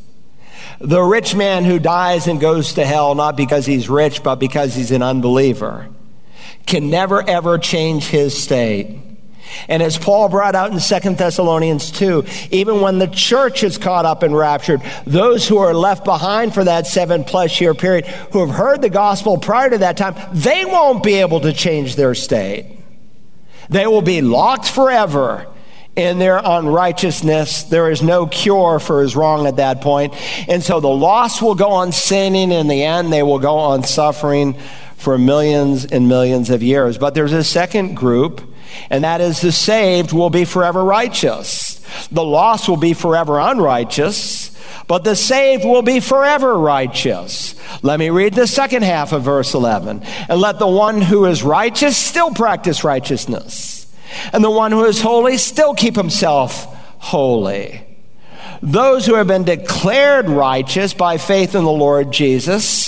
The 0.78 1.02
rich 1.02 1.34
man 1.34 1.64
who 1.64 1.78
dies 1.78 2.26
and 2.26 2.38
goes 2.38 2.74
to 2.74 2.84
hell, 2.84 3.14
not 3.14 3.36
because 3.36 3.64
he's 3.64 3.88
rich, 3.88 4.22
but 4.22 4.36
because 4.36 4.74
he's 4.74 4.90
an 4.90 5.02
unbeliever, 5.02 5.88
can 6.66 6.90
never 6.90 7.26
ever 7.28 7.58
change 7.58 8.04
his 8.04 8.36
state. 8.36 9.00
And 9.68 9.82
as 9.82 9.96
Paul 9.96 10.28
brought 10.28 10.54
out 10.54 10.72
in 10.72 10.78
2 10.78 11.14
Thessalonians 11.14 11.90
2, 11.92 12.24
even 12.50 12.80
when 12.80 12.98
the 12.98 13.06
church 13.06 13.62
is 13.62 13.78
caught 13.78 14.04
up 14.04 14.22
and 14.22 14.36
raptured, 14.36 14.82
those 15.06 15.46
who 15.46 15.58
are 15.58 15.74
left 15.74 16.04
behind 16.04 16.52
for 16.54 16.64
that 16.64 16.86
seven 16.86 17.24
plus 17.24 17.60
year 17.60 17.74
period, 17.74 18.06
who 18.06 18.44
have 18.44 18.54
heard 18.54 18.82
the 18.82 18.90
gospel 18.90 19.38
prior 19.38 19.70
to 19.70 19.78
that 19.78 19.96
time, 19.96 20.14
they 20.32 20.64
won't 20.64 21.02
be 21.02 21.14
able 21.14 21.40
to 21.40 21.52
change 21.52 21.96
their 21.96 22.14
state. 22.14 22.78
They 23.68 23.86
will 23.86 24.02
be 24.02 24.20
locked 24.20 24.68
forever 24.68 25.46
in 25.96 26.18
their 26.18 26.40
unrighteousness. 26.44 27.64
There 27.64 27.90
is 27.90 28.02
no 28.02 28.26
cure 28.26 28.78
for 28.78 29.00
his 29.00 29.16
wrong 29.16 29.46
at 29.46 29.56
that 29.56 29.80
point. 29.80 30.14
And 30.48 30.62
so 30.62 30.78
the 30.78 30.88
lost 30.88 31.40
will 31.40 31.54
go 31.54 31.70
on 31.70 31.90
sinning. 31.90 32.52
In 32.52 32.68
the 32.68 32.84
end, 32.84 33.12
they 33.12 33.22
will 33.22 33.38
go 33.38 33.56
on 33.56 33.82
suffering 33.82 34.56
for 34.96 35.18
millions 35.18 35.84
and 35.84 36.08
millions 36.08 36.50
of 36.50 36.62
years. 36.62 36.98
But 36.98 37.14
there's 37.14 37.32
a 37.32 37.44
second 37.44 37.94
group 37.94 38.42
and 38.90 39.04
that 39.04 39.20
is 39.20 39.40
the 39.40 39.52
saved 39.52 40.12
will 40.12 40.30
be 40.30 40.44
forever 40.44 40.84
righteous. 40.84 41.80
The 42.10 42.24
lost 42.24 42.68
will 42.68 42.76
be 42.76 42.94
forever 42.94 43.38
unrighteous, 43.38 44.56
but 44.86 45.04
the 45.04 45.16
saved 45.16 45.64
will 45.64 45.82
be 45.82 46.00
forever 46.00 46.58
righteous. 46.58 47.54
Let 47.82 47.98
me 47.98 48.10
read 48.10 48.34
the 48.34 48.46
second 48.46 48.82
half 48.82 49.12
of 49.12 49.22
verse 49.22 49.54
11. 49.54 50.02
And 50.28 50.40
let 50.40 50.58
the 50.58 50.66
one 50.66 51.00
who 51.00 51.24
is 51.26 51.42
righteous 51.42 51.96
still 51.96 52.32
practice 52.32 52.84
righteousness, 52.84 53.86
and 54.32 54.42
the 54.42 54.50
one 54.50 54.72
who 54.72 54.84
is 54.84 55.00
holy 55.00 55.38
still 55.38 55.74
keep 55.74 55.96
himself 55.96 56.64
holy. 56.98 57.82
Those 58.62 59.04
who 59.04 59.14
have 59.14 59.26
been 59.26 59.44
declared 59.44 60.28
righteous 60.28 60.94
by 60.94 61.18
faith 61.18 61.54
in 61.54 61.64
the 61.64 61.70
Lord 61.70 62.10
Jesus, 62.10 62.85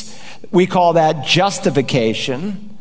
we 0.50 0.66
call 0.66 0.94
that 0.94 1.24
justification 1.24 2.76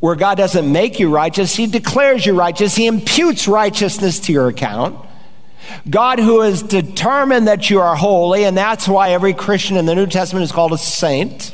where 0.00 0.16
God 0.16 0.38
doesn't 0.38 0.70
make 0.70 0.98
you 0.98 1.14
righteous, 1.14 1.54
He 1.54 1.66
declares 1.66 2.24
you 2.24 2.34
righteous, 2.34 2.74
He 2.74 2.86
imputes 2.86 3.46
righteousness 3.46 4.20
to 4.20 4.32
your 4.32 4.48
account. 4.48 4.98
God, 5.88 6.18
who 6.18 6.40
has 6.40 6.62
determined 6.62 7.46
that 7.46 7.70
you 7.70 7.80
are 7.80 7.94
holy, 7.94 8.44
and 8.44 8.56
that's 8.56 8.88
why 8.88 9.10
every 9.10 9.34
Christian 9.34 9.76
in 9.76 9.86
the 9.86 9.94
New 9.94 10.06
Testament 10.06 10.42
is 10.42 10.52
called 10.52 10.72
a 10.72 10.78
saint. 10.78 11.52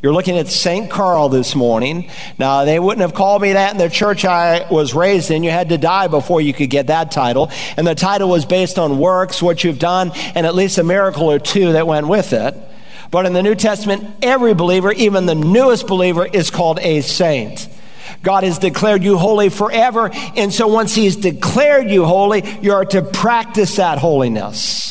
You're 0.00 0.12
looking 0.12 0.38
at 0.38 0.46
St. 0.46 0.88
Carl 0.88 1.28
this 1.28 1.56
morning. 1.56 2.08
Now, 2.38 2.64
they 2.64 2.78
wouldn't 2.78 3.00
have 3.00 3.14
called 3.14 3.42
me 3.42 3.54
that 3.54 3.72
in 3.72 3.78
the 3.78 3.88
church 3.88 4.24
I 4.24 4.70
was 4.70 4.94
raised 4.94 5.32
in. 5.32 5.42
You 5.42 5.50
had 5.50 5.70
to 5.70 5.78
die 5.78 6.06
before 6.06 6.40
you 6.40 6.54
could 6.54 6.70
get 6.70 6.86
that 6.86 7.10
title. 7.10 7.50
And 7.76 7.84
the 7.84 7.96
title 7.96 8.28
was 8.28 8.44
based 8.44 8.78
on 8.78 9.00
works, 9.00 9.42
what 9.42 9.64
you've 9.64 9.80
done, 9.80 10.12
and 10.36 10.46
at 10.46 10.54
least 10.54 10.78
a 10.78 10.84
miracle 10.84 11.28
or 11.28 11.40
two 11.40 11.72
that 11.72 11.88
went 11.88 12.06
with 12.06 12.32
it. 12.32 12.54
But 13.10 13.26
in 13.26 13.32
the 13.32 13.42
New 13.42 13.54
Testament, 13.54 14.04
every 14.22 14.54
believer, 14.54 14.92
even 14.92 15.26
the 15.26 15.34
newest 15.34 15.86
believer, 15.86 16.26
is 16.26 16.50
called 16.50 16.78
a 16.80 17.00
saint. 17.00 17.68
God 18.22 18.44
has 18.44 18.58
declared 18.58 19.02
you 19.02 19.16
holy 19.16 19.48
forever. 19.48 20.10
And 20.36 20.52
so 20.52 20.66
once 20.66 20.94
He's 20.94 21.16
declared 21.16 21.90
you 21.90 22.04
holy, 22.04 22.42
you 22.60 22.72
are 22.72 22.84
to 22.86 23.02
practice 23.02 23.76
that 23.76 23.98
holiness. 23.98 24.88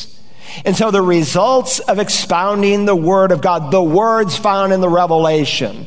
And 0.64 0.76
so 0.76 0.90
the 0.90 1.02
results 1.02 1.78
of 1.78 1.98
expounding 1.98 2.84
the 2.84 2.96
Word 2.96 3.30
of 3.30 3.40
God, 3.40 3.70
the 3.70 3.82
words 3.82 4.36
found 4.36 4.72
in 4.72 4.80
the 4.80 4.88
Revelation, 4.88 5.86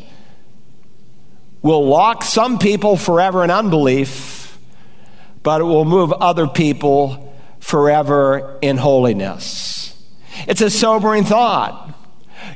will 1.62 1.86
lock 1.86 2.24
some 2.24 2.58
people 2.58 2.96
forever 2.96 3.44
in 3.44 3.52
unbelief, 3.52 4.58
but 5.44 5.62
it 5.62 5.66
will 5.66 5.86
move 5.86 6.12
other 6.14 6.48
people 6.48 7.36
forever 7.60 8.58
in 8.62 8.78
holiness. 8.78 10.02
It's 10.48 10.62
a 10.62 10.70
sobering 10.70 11.24
thought. 11.24 11.91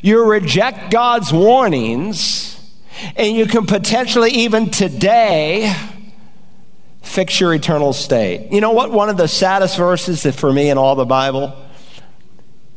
You 0.01 0.23
reject 0.25 0.91
God's 0.91 1.31
warnings, 1.33 2.59
and 3.15 3.35
you 3.35 3.45
can 3.45 3.65
potentially, 3.65 4.31
even 4.31 4.69
today, 4.69 5.73
fix 7.01 7.39
your 7.39 7.53
eternal 7.53 7.93
state. 7.93 8.51
You 8.51 8.61
know 8.61 8.71
what? 8.71 8.91
One 8.91 9.09
of 9.09 9.17
the 9.17 9.27
saddest 9.27 9.77
verses 9.77 10.25
for 10.35 10.51
me 10.51 10.69
in 10.69 10.77
all 10.77 10.95
the 10.95 11.05
Bible? 11.05 11.55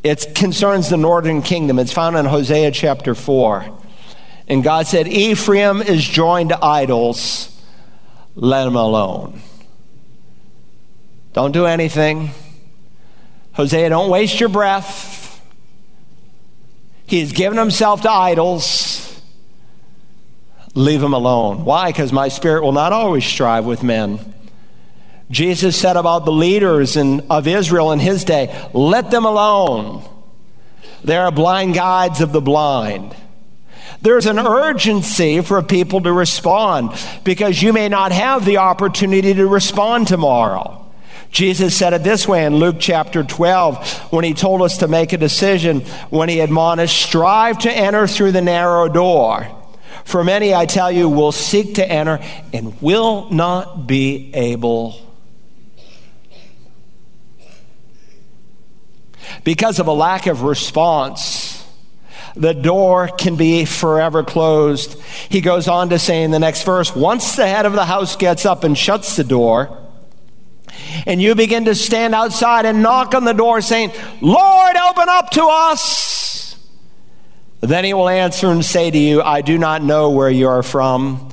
It 0.02 0.34
concerns 0.34 0.88
the 0.88 0.96
northern 0.96 1.42
kingdom. 1.42 1.78
It's 1.78 1.92
found 1.92 2.16
in 2.16 2.24
Hosea 2.24 2.70
chapter 2.70 3.14
4. 3.14 3.78
And 4.46 4.62
God 4.62 4.86
said, 4.86 5.08
Ephraim 5.08 5.82
is 5.82 6.02
joined 6.02 6.50
to 6.50 6.64
idols, 6.64 7.54
let 8.34 8.66
him 8.66 8.76
alone. 8.76 9.42
Don't 11.34 11.52
do 11.52 11.66
anything. 11.66 12.30
Hosea, 13.52 13.90
don't 13.90 14.08
waste 14.08 14.40
your 14.40 14.48
breath. 14.48 15.17
He 17.08 17.20
has 17.20 17.32
given 17.32 17.58
himself 17.58 18.02
to 18.02 18.10
idols. 18.10 19.20
Leave 20.74 21.02
him 21.02 21.14
alone. 21.14 21.64
Why? 21.64 21.90
Because 21.90 22.12
my 22.12 22.28
spirit 22.28 22.62
will 22.62 22.72
not 22.72 22.92
always 22.92 23.24
strive 23.24 23.64
with 23.64 23.82
men. 23.82 24.34
Jesus 25.30 25.74
said 25.74 25.96
about 25.96 26.26
the 26.26 26.32
leaders 26.32 26.98
in, 26.98 27.26
of 27.30 27.46
Israel 27.46 27.92
in 27.92 27.98
his 27.98 28.24
day, 28.24 28.54
let 28.74 29.10
them 29.10 29.24
alone. 29.24 30.06
They 31.02 31.16
are 31.16 31.32
blind 31.32 31.74
guides 31.74 32.20
of 32.20 32.32
the 32.32 32.42
blind. 32.42 33.16
There's 34.02 34.26
an 34.26 34.38
urgency 34.38 35.40
for 35.40 35.62
people 35.62 36.02
to 36.02 36.12
respond 36.12 36.90
because 37.24 37.62
you 37.62 37.72
may 37.72 37.88
not 37.88 38.12
have 38.12 38.44
the 38.44 38.58
opportunity 38.58 39.32
to 39.32 39.46
respond 39.46 40.08
tomorrow. 40.08 40.87
Jesus 41.30 41.76
said 41.76 41.92
it 41.92 42.02
this 42.02 42.26
way 42.26 42.44
in 42.44 42.56
Luke 42.56 42.76
chapter 42.78 43.22
12 43.22 44.12
when 44.12 44.24
he 44.24 44.34
told 44.34 44.62
us 44.62 44.78
to 44.78 44.88
make 44.88 45.12
a 45.12 45.18
decision, 45.18 45.80
when 46.10 46.28
he 46.28 46.40
admonished, 46.40 47.02
strive 47.02 47.58
to 47.58 47.70
enter 47.70 48.06
through 48.06 48.32
the 48.32 48.42
narrow 48.42 48.88
door. 48.88 49.46
For 50.04 50.24
many, 50.24 50.54
I 50.54 50.64
tell 50.64 50.90
you, 50.90 51.08
will 51.08 51.32
seek 51.32 51.74
to 51.74 51.86
enter 51.86 52.18
and 52.52 52.80
will 52.80 53.28
not 53.30 53.86
be 53.86 54.30
able. 54.34 54.98
Because 59.44 59.78
of 59.78 59.86
a 59.86 59.92
lack 59.92 60.26
of 60.26 60.42
response, 60.42 61.66
the 62.34 62.54
door 62.54 63.08
can 63.08 63.36
be 63.36 63.64
forever 63.64 64.22
closed. 64.22 64.98
He 65.28 65.40
goes 65.40 65.68
on 65.68 65.90
to 65.90 65.98
say 65.98 66.22
in 66.22 66.30
the 66.30 66.38
next 66.38 66.64
verse 66.64 66.94
once 66.94 67.36
the 67.36 67.46
head 67.46 67.66
of 67.66 67.72
the 67.72 67.84
house 67.84 68.16
gets 68.16 68.46
up 68.46 68.64
and 68.64 68.78
shuts 68.78 69.16
the 69.16 69.24
door, 69.24 69.87
and 71.06 71.20
you 71.20 71.34
begin 71.34 71.64
to 71.66 71.74
stand 71.74 72.14
outside 72.14 72.66
and 72.66 72.82
knock 72.82 73.14
on 73.14 73.24
the 73.24 73.32
door 73.32 73.60
saying, 73.60 73.92
Lord, 74.20 74.76
open 74.76 75.08
up 75.08 75.30
to 75.30 75.44
us. 75.44 76.56
Then 77.60 77.84
he 77.84 77.94
will 77.94 78.08
answer 78.08 78.48
and 78.48 78.64
say 78.64 78.90
to 78.90 78.98
you, 78.98 79.20
I 79.20 79.40
do 79.40 79.58
not 79.58 79.82
know 79.82 80.10
where 80.10 80.30
you 80.30 80.48
are 80.48 80.62
from. 80.62 81.30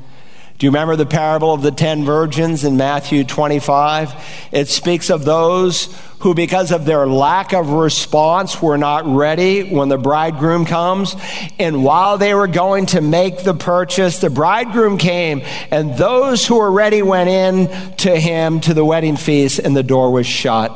Do 0.57 0.65
you 0.65 0.71
remember 0.71 0.95
the 0.95 1.05
parable 1.05 1.53
of 1.53 1.61
the 1.61 1.71
ten 1.71 2.05
virgins 2.05 2.63
in 2.63 2.77
Matthew 2.77 3.25
25? 3.25 4.49
It 4.53 4.69
speaks 4.69 5.09
of 5.09 5.25
those 5.25 5.93
who, 6.19 6.33
because 6.33 6.71
of 6.71 6.85
their 6.85 7.05
lack 7.05 7.51
of 7.51 7.71
response, 7.71 8.61
were 8.61 8.77
not 8.77 9.05
ready 9.05 9.69
when 9.69 9.89
the 9.89 9.97
bridegroom 9.97 10.65
comes. 10.65 11.13
And 11.59 11.83
while 11.83 12.17
they 12.17 12.33
were 12.33 12.47
going 12.47 12.85
to 12.87 13.01
make 13.01 13.43
the 13.43 13.53
purchase, 13.53 14.19
the 14.19 14.29
bridegroom 14.29 14.97
came, 14.97 15.41
and 15.71 15.97
those 15.97 16.47
who 16.47 16.55
were 16.55 16.71
ready 16.71 17.01
went 17.01 17.29
in 17.29 17.95
to 17.97 18.17
him 18.17 18.61
to 18.61 18.73
the 18.73 18.85
wedding 18.85 19.17
feast, 19.17 19.59
and 19.59 19.75
the 19.75 19.83
door 19.83 20.13
was 20.13 20.25
shut. 20.25 20.71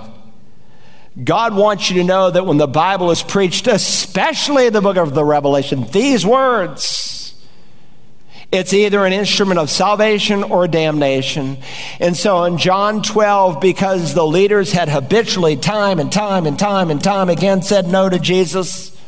God 1.24 1.56
wants 1.56 1.90
you 1.90 1.98
to 1.98 2.04
know 2.04 2.30
that 2.30 2.46
when 2.46 2.58
the 2.58 2.68
Bible 2.68 3.12
is 3.12 3.24
preached, 3.24 3.68
especially 3.68 4.70
the 4.70 4.82
book 4.82 4.98
of 4.98 5.14
the 5.14 5.24
Revelation, 5.24 5.86
these 5.92 6.26
words, 6.26 7.19
it's 8.52 8.74
either 8.74 9.06
an 9.06 9.14
instrument 9.14 9.60
of 9.60 9.70
salvation 9.70 10.44
or 10.44 10.68
damnation. 10.68 11.58
And 12.00 12.18
so 12.18 12.44
in 12.46 12.58
John 12.58 13.04
12, 13.04 13.62
because 13.62 14.16
the 14.16 14.26
leaders 14.26 14.72
had 14.72 14.90
habitually, 14.90 15.56
time 15.56 16.00
and 16.00 16.12
time 16.12 16.48
and 16.48 16.58
time 16.58 16.90
and 16.90 17.04
time 17.04 17.30
again, 17.30 17.62
said 17.62 17.88
no 17.88 18.10
to 18.10 18.18
Jesus, 18.18 19.00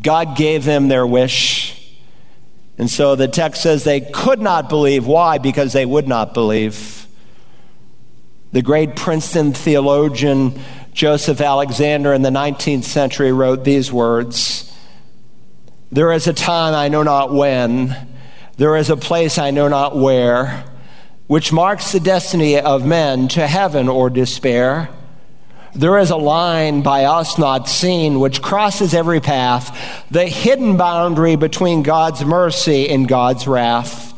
God 0.00 0.36
gave 0.36 0.64
them 0.64 0.88
their 0.88 1.06
wish. 1.06 1.96
And 2.78 2.90
so 2.90 3.14
the 3.14 3.28
text 3.28 3.62
says 3.62 3.84
they 3.84 4.00
could 4.00 4.40
not 4.40 4.68
believe. 4.68 5.06
Why? 5.06 5.38
Because 5.38 5.72
they 5.74 5.86
would 5.86 6.08
not 6.08 6.34
believe. 6.34 7.06
The 8.52 8.62
great 8.62 8.96
Princeton 8.96 9.52
theologian 9.52 10.58
Joseph 10.92 11.40
Alexander 11.40 12.14
in 12.14 12.22
the 12.22 12.30
19th 12.30 12.84
century 12.84 13.32
wrote 13.32 13.64
these 13.64 13.92
words 13.92 14.72
There 15.92 16.12
is 16.12 16.26
a 16.26 16.32
time, 16.32 16.74
I 16.74 16.88
know 16.88 17.02
not 17.02 17.32
when, 17.34 18.13
There 18.56 18.76
is 18.76 18.88
a 18.88 18.96
place 18.96 19.36
I 19.36 19.50
know 19.50 19.66
not 19.66 19.96
where, 19.96 20.64
which 21.26 21.52
marks 21.52 21.90
the 21.90 21.98
destiny 21.98 22.60
of 22.60 22.86
men 22.86 23.26
to 23.28 23.48
heaven 23.48 23.88
or 23.88 24.10
despair. 24.10 24.90
There 25.74 25.98
is 25.98 26.10
a 26.10 26.16
line 26.16 26.82
by 26.82 27.04
us 27.04 27.36
not 27.36 27.68
seen 27.68 28.20
which 28.20 28.42
crosses 28.42 28.94
every 28.94 29.18
path, 29.18 30.06
the 30.08 30.26
hidden 30.26 30.76
boundary 30.76 31.34
between 31.34 31.82
God's 31.82 32.24
mercy 32.24 32.88
and 32.88 33.08
God's 33.08 33.48
wrath. 33.48 34.12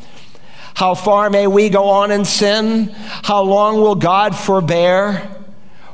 How 0.75 0.93
far 0.93 1.31
may 1.31 1.47
we 1.47 1.69
go 1.69 1.85
on 1.85 2.11
in 2.11 2.23
sin? 2.23 2.89
How 3.23 3.41
long 3.41 3.77
will 3.77 3.95
God 3.95 4.35
forbear? 4.35 5.15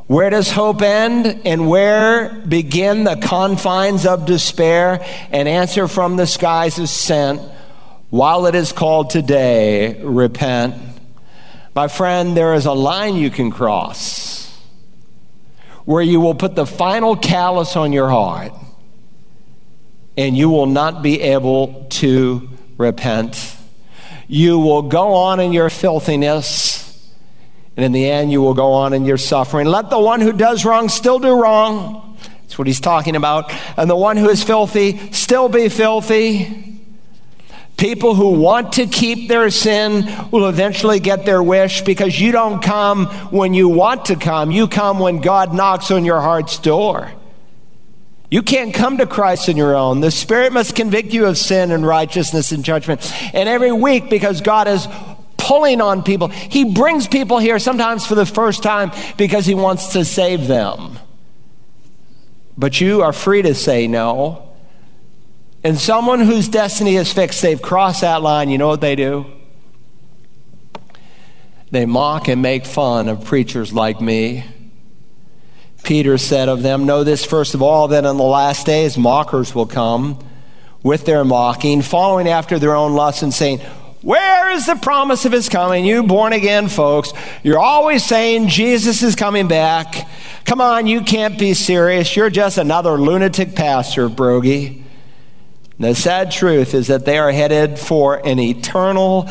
Where 0.08 0.30
does 0.30 0.52
hope 0.52 0.82
end 0.82 1.44
and 1.46 1.70
where 1.70 2.34
begin 2.46 3.06
the 3.06 3.16
confines 3.16 4.06
of 4.06 4.26
despair? 4.26 5.00
An 5.32 5.48
answer 5.48 5.88
from 5.88 6.18
the 6.18 6.28
skies 6.28 6.78
is 6.78 6.92
sent 6.92 7.42
while 8.14 8.46
it 8.46 8.54
is 8.54 8.72
called 8.72 9.10
today, 9.10 10.00
repent. 10.04 10.76
My 11.74 11.88
friend, 11.88 12.38
there 12.38 12.54
is 12.54 12.68
a 12.68 12.72
line 12.72 13.16
you 13.16 13.32
can 13.32 13.50
cross 13.50 14.56
where 15.86 16.04
you 16.04 16.20
will 16.20 16.36
put 16.36 16.54
the 16.54 16.68
final 16.68 17.16
callus 17.16 17.76
on 17.76 17.92
your 17.92 18.08
heart 18.08 18.54
and 20.16 20.38
you 20.38 20.52
will 20.52 20.68
not 20.68 21.02
be 21.02 21.22
able 21.22 21.88
to 21.90 22.48
repent. 22.78 23.58
You 24.28 24.60
will 24.60 24.84
go 24.84 25.16
on 25.16 25.40
in 25.40 25.52
your 25.52 25.72
filthiness, 25.72 27.12
and 27.76 27.84
in 27.84 27.94
the 27.94 28.08
end, 28.12 28.32
you 28.32 28.44
will 28.44 28.54
go 28.54 28.74
on 28.74 28.94
in 28.94 29.06
your 29.06 29.18
suffering. 29.18 29.66
Let 29.66 29.90
the 29.90 30.00
one 30.00 30.22
who 30.22 30.34
does 30.34 30.66
wrong 30.66 30.88
still 30.88 31.18
do 31.18 31.42
wrong. 31.42 32.16
That's 32.44 32.60
what 32.60 32.68
he's 32.68 32.80
talking 32.80 33.16
about. 33.16 33.52
And 33.76 33.90
the 33.90 33.96
one 33.96 34.18
who 34.18 34.30
is 34.30 34.44
filthy 34.44 35.12
still 35.12 35.50
be 35.50 35.68
filthy. 35.68 36.73
People 37.84 38.16
who 38.16 38.40
want 38.40 38.72
to 38.76 38.88
keep 38.88 39.28
their 39.28 39.50
sin 39.50 40.10
will 40.32 40.48
eventually 40.48 41.02
get 41.02 41.26
their 41.26 41.44
wish 41.44 41.82
because 41.82 42.18
you 42.18 42.32
don't 42.32 42.64
come 42.64 43.08
when 43.30 43.54
you 43.54 43.68
want 43.68 44.06
to 44.06 44.16
come. 44.16 44.52
You 44.52 44.70
come 44.70 45.00
when 45.00 45.20
God 45.20 45.54
knocks 45.54 45.92
on 45.92 46.06
your 46.06 46.22
heart's 46.22 46.58
door. 46.60 47.12
You 48.32 48.42
can't 48.42 48.74
come 48.74 49.00
to 49.00 49.06
Christ 49.06 49.50
on 49.50 49.58
your 49.58 49.76
own. 49.76 50.00
The 50.00 50.12
Spirit 50.12 50.54
must 50.54 50.78
convict 50.78 51.12
you 51.12 51.26
of 51.26 51.38
sin 51.38 51.72
and 51.72 51.86
righteousness 51.86 52.54
and 52.54 52.64
judgment. 52.64 53.02
And 53.34 53.50
every 53.50 53.74
week, 53.74 54.10
because 54.10 54.40
God 54.40 54.70
is 54.70 54.88
pulling 55.36 55.82
on 55.82 56.04
people, 56.04 56.30
He 56.30 56.74
brings 56.74 57.06
people 57.10 57.38
here 57.38 57.60
sometimes 57.60 58.08
for 58.08 58.16
the 58.16 58.26
first 58.26 58.64
time 58.64 58.94
because 59.18 59.46
He 59.46 59.56
wants 59.56 59.92
to 59.92 60.06
save 60.06 60.48
them. 60.48 61.00
But 62.58 62.80
you 62.80 63.02
are 63.02 63.12
free 63.12 63.42
to 63.42 63.54
say 63.54 63.88
no. 63.88 64.53
And 65.64 65.80
someone 65.80 66.20
whose 66.20 66.50
destiny 66.50 66.98
is 66.98 67.12
fixed, 67.12 67.42
they've 67.42 67.62
crossed 67.62 68.02
that 68.02 68.22
line, 68.22 68.50
you 68.50 68.58
know 68.58 68.68
what 68.68 68.82
they 68.82 68.96
do? 68.96 69.26
They 71.72 71.86
mock 71.86 72.28
and 72.28 72.42
make 72.42 72.66
fun 72.66 73.08
of 73.08 73.24
preachers 73.26 73.74
like 73.74 74.00
me. 74.00 74.46
Peter 75.84 76.18
said 76.18 76.50
of 76.50 76.62
them, 76.62 76.86
Know 76.86 77.04
this 77.04 77.26
first 77.26 77.56
of 77.56 77.62
all, 77.62 77.90
that 77.90 78.06
in 78.06 78.18
the 78.18 78.24
last 78.24 78.66
days 78.66 78.98
mockers 78.98 79.56
will 79.56 79.66
come 79.66 80.20
with 80.84 81.06
their 81.06 81.24
mocking, 81.24 81.82
following 81.82 82.28
after 82.28 82.60
their 82.60 82.76
own 82.76 82.94
lusts 82.94 83.24
and 83.24 83.34
saying, 83.34 83.60
Where 84.02 84.52
is 84.52 84.66
the 84.66 84.76
promise 84.76 85.26
of 85.26 85.32
his 85.32 85.50
coming? 85.50 85.86
You 85.86 86.04
born 86.04 86.34
again 86.34 86.68
folks, 86.68 87.12
you're 87.42 87.60
always 87.60 88.06
saying 88.06 88.50
Jesus 88.50 89.02
is 89.02 89.16
coming 89.16 89.48
back. 89.48 90.08
Come 90.46 90.62
on, 90.62 90.88
you 90.88 91.02
can't 91.02 91.40
be 91.40 91.54
serious. 91.54 92.16
You're 92.16 92.30
just 92.30 92.58
another 92.58 93.00
lunatic 93.00 93.56
pastor, 93.56 94.10
The 95.80 95.96
sad 95.96 96.32
truth 96.32 96.74
is 96.74 96.88
that 96.88 97.06
they 97.06 97.18
are 97.18 97.32
headed 97.32 97.80
for 97.80 98.16
an 98.26 98.40
eternal 98.40 99.28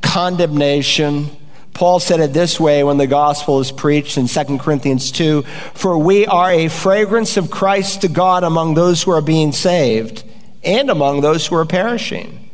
condemnation. 0.00 1.30
Paul 1.74 2.00
said 2.00 2.20
it 2.20 2.32
this 2.32 2.58
way 2.58 2.82
when 2.82 2.96
the 2.96 3.06
gospel 3.06 3.60
is 3.60 3.70
preached 3.70 4.16
in 4.16 4.26
2 4.26 4.58
Corinthians 4.58 5.12
2 5.12 5.42
For 5.74 5.98
we 5.98 6.26
are 6.26 6.50
a 6.50 6.68
fragrance 6.68 7.36
of 7.36 7.50
Christ 7.50 8.02
to 8.02 8.08
God 8.08 8.42
among 8.42 8.74
those 8.74 9.02
who 9.02 9.10
are 9.10 9.22
being 9.22 9.52
saved 9.52 10.24
and 10.64 10.90
among 10.90 11.20
those 11.20 11.46
who 11.46 11.56
are 11.56 11.66
perishing. 11.66 12.50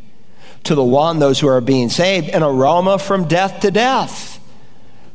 To 0.64 0.74
the 0.74 0.85
one, 0.85 1.18
those 1.18 1.40
who 1.40 1.48
are 1.48 1.61
being 1.61 1.88
saved, 1.88 2.29
an 2.31 2.42
aroma 2.42 2.98
from 2.98 3.29
death 3.29 3.61
to 3.61 3.70
death. 3.70 4.40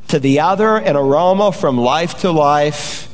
To 0.10 0.20
the 0.20 0.40
other, 0.40 0.78
an 0.78 0.96
aroma 0.96 1.52
from 1.52 1.78
life 1.78 2.20
to 2.20 2.32
life. 2.32 3.10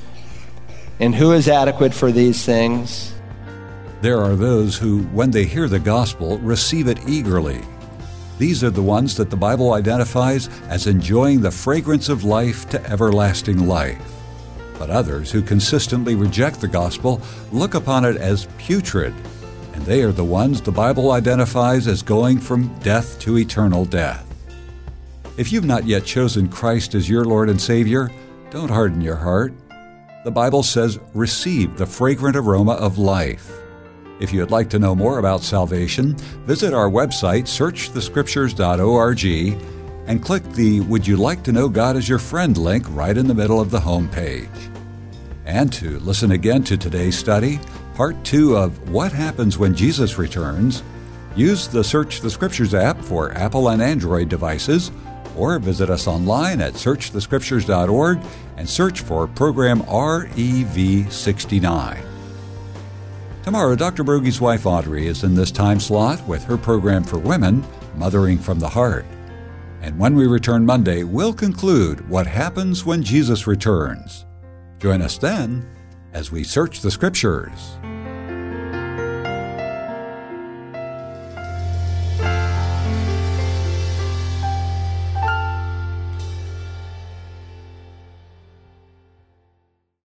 And 0.99 1.15
who 1.15 1.31
is 1.31 1.47
adequate 1.47 1.93
for 1.93 2.11
these 2.11 2.45
things? 2.45 3.13
There 4.01 4.21
are 4.21 4.37
those 4.37 4.77
who, 4.77 5.03
when 5.07 5.31
they 5.31 5.43
hear 5.43 5.67
the 5.67 5.79
gospel, 5.79 6.37
receive 6.39 6.87
it 6.87 7.07
eagerly. 7.07 7.61
These 8.37 8.63
are 8.63 8.69
the 8.69 8.81
ones 8.81 9.17
that 9.17 9.29
the 9.29 9.35
Bible 9.35 9.73
identifies 9.73 10.47
as 10.69 10.87
enjoying 10.87 11.41
the 11.41 11.51
fragrance 11.51 12.07
of 12.07 12.23
life 12.23 12.69
to 12.69 12.81
everlasting 12.89 13.67
life. 13.67 14.01
But 14.77 14.89
others 14.89 15.29
who 15.29 15.41
consistently 15.41 16.15
reject 16.15 16.61
the 16.61 16.67
gospel 16.69 17.21
look 17.51 17.73
upon 17.73 18.05
it 18.05 18.15
as 18.15 18.47
putrid, 18.57 19.13
and 19.73 19.83
they 19.83 20.01
are 20.03 20.13
the 20.13 20.23
ones 20.23 20.61
the 20.61 20.71
Bible 20.71 21.11
identifies 21.11 21.85
as 21.85 22.01
going 22.01 22.39
from 22.39 22.73
death 22.79 23.19
to 23.19 23.37
eternal 23.37 23.83
death. 23.83 24.25
If 25.35 25.51
you've 25.51 25.65
not 25.65 25.85
yet 25.85 26.05
chosen 26.05 26.47
Christ 26.47 26.95
as 26.95 27.09
your 27.09 27.25
Lord 27.25 27.49
and 27.49 27.59
Savior, 27.59 28.09
don't 28.49 28.71
harden 28.71 29.01
your 29.01 29.17
heart. 29.17 29.53
The 30.23 30.31
Bible 30.31 30.63
says, 30.63 30.97
receive 31.13 31.75
the 31.75 31.85
fragrant 31.85 32.37
aroma 32.37 32.73
of 32.73 32.97
life. 32.97 33.58
If 34.19 34.33
you'd 34.33 34.51
like 34.51 34.69
to 34.71 34.79
know 34.79 34.95
more 34.95 35.19
about 35.19 35.43
salvation, 35.43 36.15
visit 36.45 36.73
our 36.73 36.89
website, 36.89 37.43
searchthescriptures.org, 37.43 39.25
and 40.07 40.23
click 40.23 40.43
the 40.51 40.81
Would 40.81 41.07
You 41.07 41.15
Like 41.15 41.41
to 41.43 41.53
Know 41.53 41.69
God 41.69 41.95
as 41.95 42.09
Your 42.09 42.19
Friend 42.19 42.57
link 42.57 42.85
right 42.89 43.17
in 43.17 43.27
the 43.27 43.33
middle 43.33 43.61
of 43.61 43.71
the 43.71 43.79
home 43.79 44.09
page. 44.09 44.49
And 45.45 45.71
to 45.73 45.99
listen 45.99 46.31
again 46.31 46.63
to 46.65 46.77
today's 46.77 47.17
study, 47.17 47.61
part 47.95 48.21
two 48.25 48.57
of 48.57 48.89
What 48.89 49.13
Happens 49.13 49.57
When 49.57 49.73
Jesus 49.73 50.17
Returns, 50.17 50.83
use 51.35 51.67
the 51.67 51.83
Search 51.83 52.21
the 52.21 52.29
Scriptures 52.29 52.73
app 52.73 53.01
for 53.01 53.35
Apple 53.37 53.69
and 53.69 53.81
Android 53.81 54.29
devices, 54.29 54.91
or 55.37 55.59
visit 55.59 55.89
us 55.89 56.07
online 56.07 56.59
at 56.59 56.73
searchthescriptures.org 56.73 58.19
and 58.57 58.69
search 58.69 58.99
for 59.01 59.27
program 59.27 59.81
REV69. 59.83 62.08
Tomorrow, 63.49 63.77
Dr. 63.77 64.03
Broggi's 64.03 64.39
wife 64.39 64.67
Audrey 64.67 65.07
is 65.07 65.23
in 65.23 65.33
this 65.33 65.49
time 65.49 65.79
slot 65.79 66.23
with 66.27 66.43
her 66.43 66.55
program 66.55 67.03
for 67.03 67.17
women, 67.17 67.65
Mothering 67.95 68.37
from 68.37 68.59
the 68.59 68.69
Heart. 68.69 69.07
And 69.81 69.97
when 69.97 70.13
we 70.13 70.27
return 70.27 70.63
Monday, 70.63 71.01
we'll 71.01 71.33
conclude 71.33 72.07
what 72.07 72.27
happens 72.27 72.85
when 72.85 73.01
Jesus 73.01 73.47
returns. 73.47 74.27
Join 74.77 75.01
us 75.01 75.17
then 75.17 75.67
as 76.13 76.31
we 76.31 76.43
search 76.43 76.81
the 76.81 76.91
Scriptures. 76.91 77.79